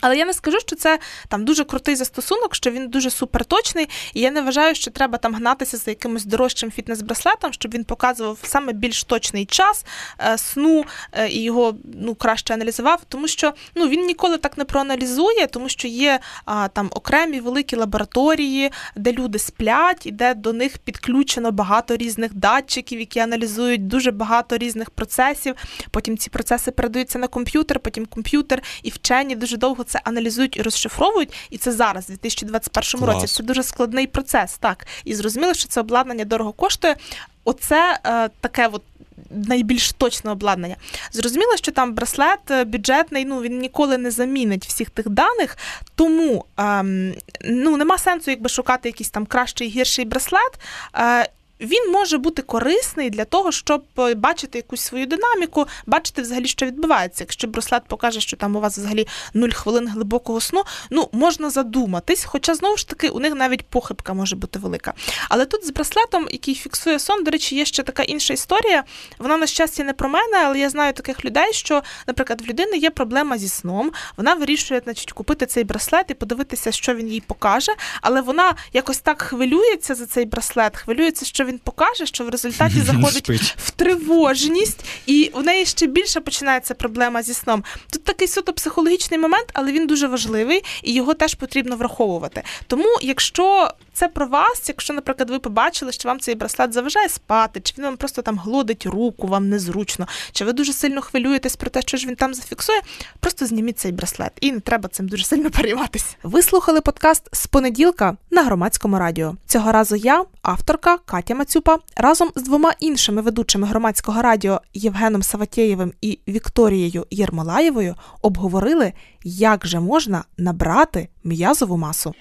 Але 0.00 0.16
я 0.16 0.24
не 0.24 0.34
скажу, 0.34 0.60
що 0.60 0.76
це 0.76 0.98
там 1.28 1.44
дуже 1.44 1.64
крутий 1.64 1.96
застосунок, 1.96 2.54
що 2.54 2.70
він 2.70 2.88
дуже 2.88 3.10
суперточний, 3.10 3.88
і 4.14 4.20
я 4.20 4.30
не 4.30 4.42
вважаю, 4.42 4.74
що 4.74 4.90
треба 4.90 5.18
там 5.18 5.34
гнатися 5.34 5.76
за 5.76 5.90
якимось 5.90 6.24
дорожчим 6.24 6.70
фітнес-браслетом, 6.70 7.52
щоб 7.52 7.74
він 7.74 7.84
показував 7.84 8.38
саме 8.42 8.72
більш 8.72 9.04
точний 9.04 9.46
час 9.46 9.84
е, 10.20 10.38
сну 10.38 10.84
е, 11.12 11.28
і 11.28 11.42
його 11.42 11.76
ну 11.84 12.14
краще 12.14 12.54
аналізував, 12.54 13.00
тому 13.08 13.28
що 13.28 13.52
ну 13.74 13.88
він 13.88 14.06
ніколи 14.06 14.38
так 14.38 14.58
не 14.58 14.64
проаналізує, 14.64 15.46
тому 15.46 15.68
що 15.68 15.88
є 15.88 16.20
а, 16.44 16.68
там 16.68 16.90
окремі 16.92 17.40
великі 17.40 17.76
лабораторії, 17.76 18.70
де 18.96 19.12
люди 19.12 19.38
сплять, 19.38 20.06
і 20.06 20.10
де 20.10 20.34
до 20.34 20.52
них 20.52 20.78
підключено 20.78 21.52
багато 21.52 21.96
різних 21.96 22.34
датчиків, 22.34 23.00
які 23.00 23.20
аналізують 23.20 23.86
дуже 23.86 24.10
багато 24.10 24.58
різних 24.58 24.90
процесів. 24.90 25.54
Потім 25.90 26.18
ці 26.18 26.30
процеси 26.30 26.70
передаються 26.70 27.18
на 27.18 27.26
комп'ютер, 27.26 27.80
потім 27.80 28.06
комп'ютер 28.06 28.62
і 28.82 28.90
вчені 28.90 29.36
дуже 29.36 29.56
довго 29.56 29.84
це 29.90 30.00
аналізують 30.04 30.56
і 30.56 30.62
розшифровують. 30.62 31.32
І 31.50 31.58
це 31.58 31.72
зараз, 31.72 32.04
в 32.04 32.08
2021 32.08 33.06
році. 33.06 33.26
Це 33.26 33.42
дуже 33.42 33.62
складний 33.62 34.06
процес. 34.06 34.58
Так, 34.58 34.86
і 35.04 35.14
зрозуміло, 35.14 35.54
що 35.54 35.68
це 35.68 35.80
обладнання 35.80 36.24
дорого 36.24 36.52
коштує. 36.52 36.96
Оце 37.44 38.00
е, 38.04 38.28
таке 38.40 38.68
от. 38.72 38.82
Найбільш 39.30 39.92
точне 39.92 40.30
обладнання. 40.30 40.76
Зрозуміло, 41.12 41.56
що 41.56 41.72
там 41.72 41.94
браслет 41.94 42.50
е, 42.50 42.64
бюджетний, 42.64 43.24
ну 43.24 43.40
він 43.40 43.58
ніколи 43.58 43.98
не 43.98 44.10
замінить 44.10 44.66
всіх 44.66 44.90
тих 44.90 45.08
даних, 45.08 45.58
тому 45.94 46.44
ем, 46.56 47.14
ну 47.44 47.76
нема 47.76 47.98
сенсу, 47.98 48.30
якби 48.30 48.48
шукати 48.48 48.88
якийсь 48.88 49.10
там 49.10 49.26
кращий 49.26 49.68
гірший 49.68 50.04
браслет. 50.04 50.60
Е, 50.94 51.28
він 51.60 51.92
може 51.92 52.18
бути 52.18 52.42
корисний 52.42 53.10
для 53.10 53.24
того, 53.24 53.52
щоб 53.52 53.84
е, 53.98 54.14
бачити 54.14 54.58
якусь 54.58 54.80
свою 54.80 55.06
динаміку, 55.06 55.66
бачити 55.86 56.22
взагалі, 56.22 56.46
що 56.46 56.66
відбувається. 56.66 57.24
Якщо 57.24 57.48
браслет 57.48 57.82
покаже, 57.88 58.20
що 58.20 58.36
там 58.36 58.56
у 58.56 58.60
вас 58.60 58.78
взагалі 58.78 59.06
0 59.34 59.48
хвилин 59.48 59.88
глибокого 59.88 60.40
сну, 60.40 60.62
ну 60.90 61.08
можна 61.12 61.50
задуматись, 61.50 62.24
хоча 62.24 62.54
знову 62.54 62.76
ж 62.76 62.88
таки 62.88 63.08
у 63.08 63.20
них 63.20 63.34
навіть 63.34 63.66
похибка 63.66 64.14
може 64.14 64.36
бути 64.36 64.58
велика. 64.58 64.94
Але 65.28 65.46
тут 65.46 65.66
з 65.66 65.70
браслетом, 65.70 66.28
який 66.30 66.54
фіксує 66.54 66.98
сон, 66.98 67.24
до 67.24 67.30
речі, 67.30 67.56
є 67.56 67.64
ще 67.64 67.82
така 67.82 68.02
інша 68.02 68.34
історія. 68.34 68.84
Вона 69.18 69.36
на 69.36 69.46
щастя 69.46 69.84
не 69.84 69.92
про 69.92 70.08
мене, 70.08 70.38
але 70.44 70.58
я 70.58 70.70
знаю 70.70 70.92
таких 70.92 71.24
людей, 71.24 71.52
що, 71.52 71.82
наприклад, 72.06 72.40
в 72.40 72.44
людини 72.44 72.76
є 72.76 72.90
проблема 72.90 73.38
зі 73.38 73.48
сном. 73.48 73.92
Вона 74.16 74.34
вирішує, 74.34 74.80
значить, 74.84 75.12
купити 75.12 75.46
цей 75.46 75.64
браслет 75.64 76.06
і 76.08 76.14
подивитися, 76.14 76.72
що 76.72 76.94
він 76.94 77.08
їй 77.08 77.20
покаже. 77.20 77.72
Але 78.02 78.20
вона 78.20 78.54
якось 78.72 78.98
так 78.98 79.22
хвилюється 79.22 79.94
за 79.94 80.06
цей 80.06 80.24
браслет, 80.24 80.76
хвилюється, 80.76 81.24
що 81.24 81.44
він 81.44 81.49
він 81.50 81.58
покаже, 81.58 82.06
що 82.06 82.24
в 82.24 82.28
результаті 82.28 82.80
заходить 82.80 83.30
в 83.56 83.70
тривожність, 83.70 84.84
і 85.06 85.30
у 85.34 85.42
неї 85.42 85.66
ще 85.66 85.86
більше 85.86 86.20
починається 86.20 86.74
проблема 86.74 87.22
зі 87.22 87.34
сном. 87.34 87.64
Тут 87.92 88.04
такий 88.04 88.28
суто 88.28 88.52
психологічний 88.52 89.20
момент, 89.20 89.46
але 89.52 89.72
він 89.72 89.86
дуже 89.86 90.06
важливий 90.06 90.62
і 90.82 90.94
його 90.94 91.14
теж 91.14 91.34
потрібно 91.34 91.76
враховувати. 91.76 92.42
Тому, 92.66 92.98
якщо 93.02 93.70
це 93.92 94.08
про 94.08 94.26
вас, 94.26 94.68
якщо, 94.68 94.92
наприклад, 94.92 95.30
ви 95.30 95.38
побачили, 95.38 95.92
що 95.92 96.08
вам 96.08 96.20
цей 96.20 96.34
браслет 96.34 96.72
заважає 96.72 97.08
спати, 97.08 97.60
чи 97.60 97.74
він 97.78 97.84
вам 97.84 97.96
просто 97.96 98.22
там 98.22 98.38
глодить 98.38 98.86
руку, 98.86 99.26
вам 99.26 99.48
незручно, 99.48 100.06
чи 100.32 100.44
ви 100.44 100.52
дуже 100.52 100.72
сильно 100.72 101.02
хвилюєтесь 101.02 101.56
про 101.56 101.70
те, 101.70 101.82
що 101.82 101.96
ж 101.96 102.06
він 102.06 102.16
там 102.16 102.34
зафіксує, 102.34 102.80
просто 103.20 103.46
зніміть 103.46 103.78
цей 103.78 103.92
браслет, 103.92 104.32
і 104.40 104.52
не 104.52 104.60
треба 104.60 104.88
цим 104.88 105.08
дуже 105.08 105.24
сильно 105.24 105.50
перейматися. 105.50 106.06
Ви 106.22 106.42
слухали 106.42 106.80
подкаст 106.80 107.28
з 107.32 107.46
понеділка 107.46 108.16
на 108.30 108.42
громадському 108.42 108.98
радіо. 108.98 109.36
Цього 109.46 109.72
разу 109.72 109.96
я, 109.96 110.24
авторка 110.42 110.98
Катя 110.98 111.34
Мацюпа, 111.40 111.78
разом 111.96 112.30
з 112.36 112.42
двома 112.42 112.72
іншими 112.80 113.22
ведучими 113.22 113.66
громадського 113.66 114.22
радіо 114.22 114.60
Євгеном 114.74 115.22
Саватєєвим 115.22 115.92
і 116.00 116.18
Вікторією 116.28 117.06
Єрмолаєвою 117.10 117.94
обговорили, 118.22 118.92
як 119.24 119.66
же 119.66 119.80
можна 119.80 120.24
набрати 120.38 121.08
м'язову 121.24 121.76
масу. 121.76 122.14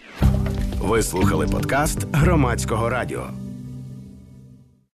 Ви 0.82 1.04
слухали 1.04 1.48
подкаст 1.48 2.08
громадського 2.12 2.90
радіо. 2.90 3.30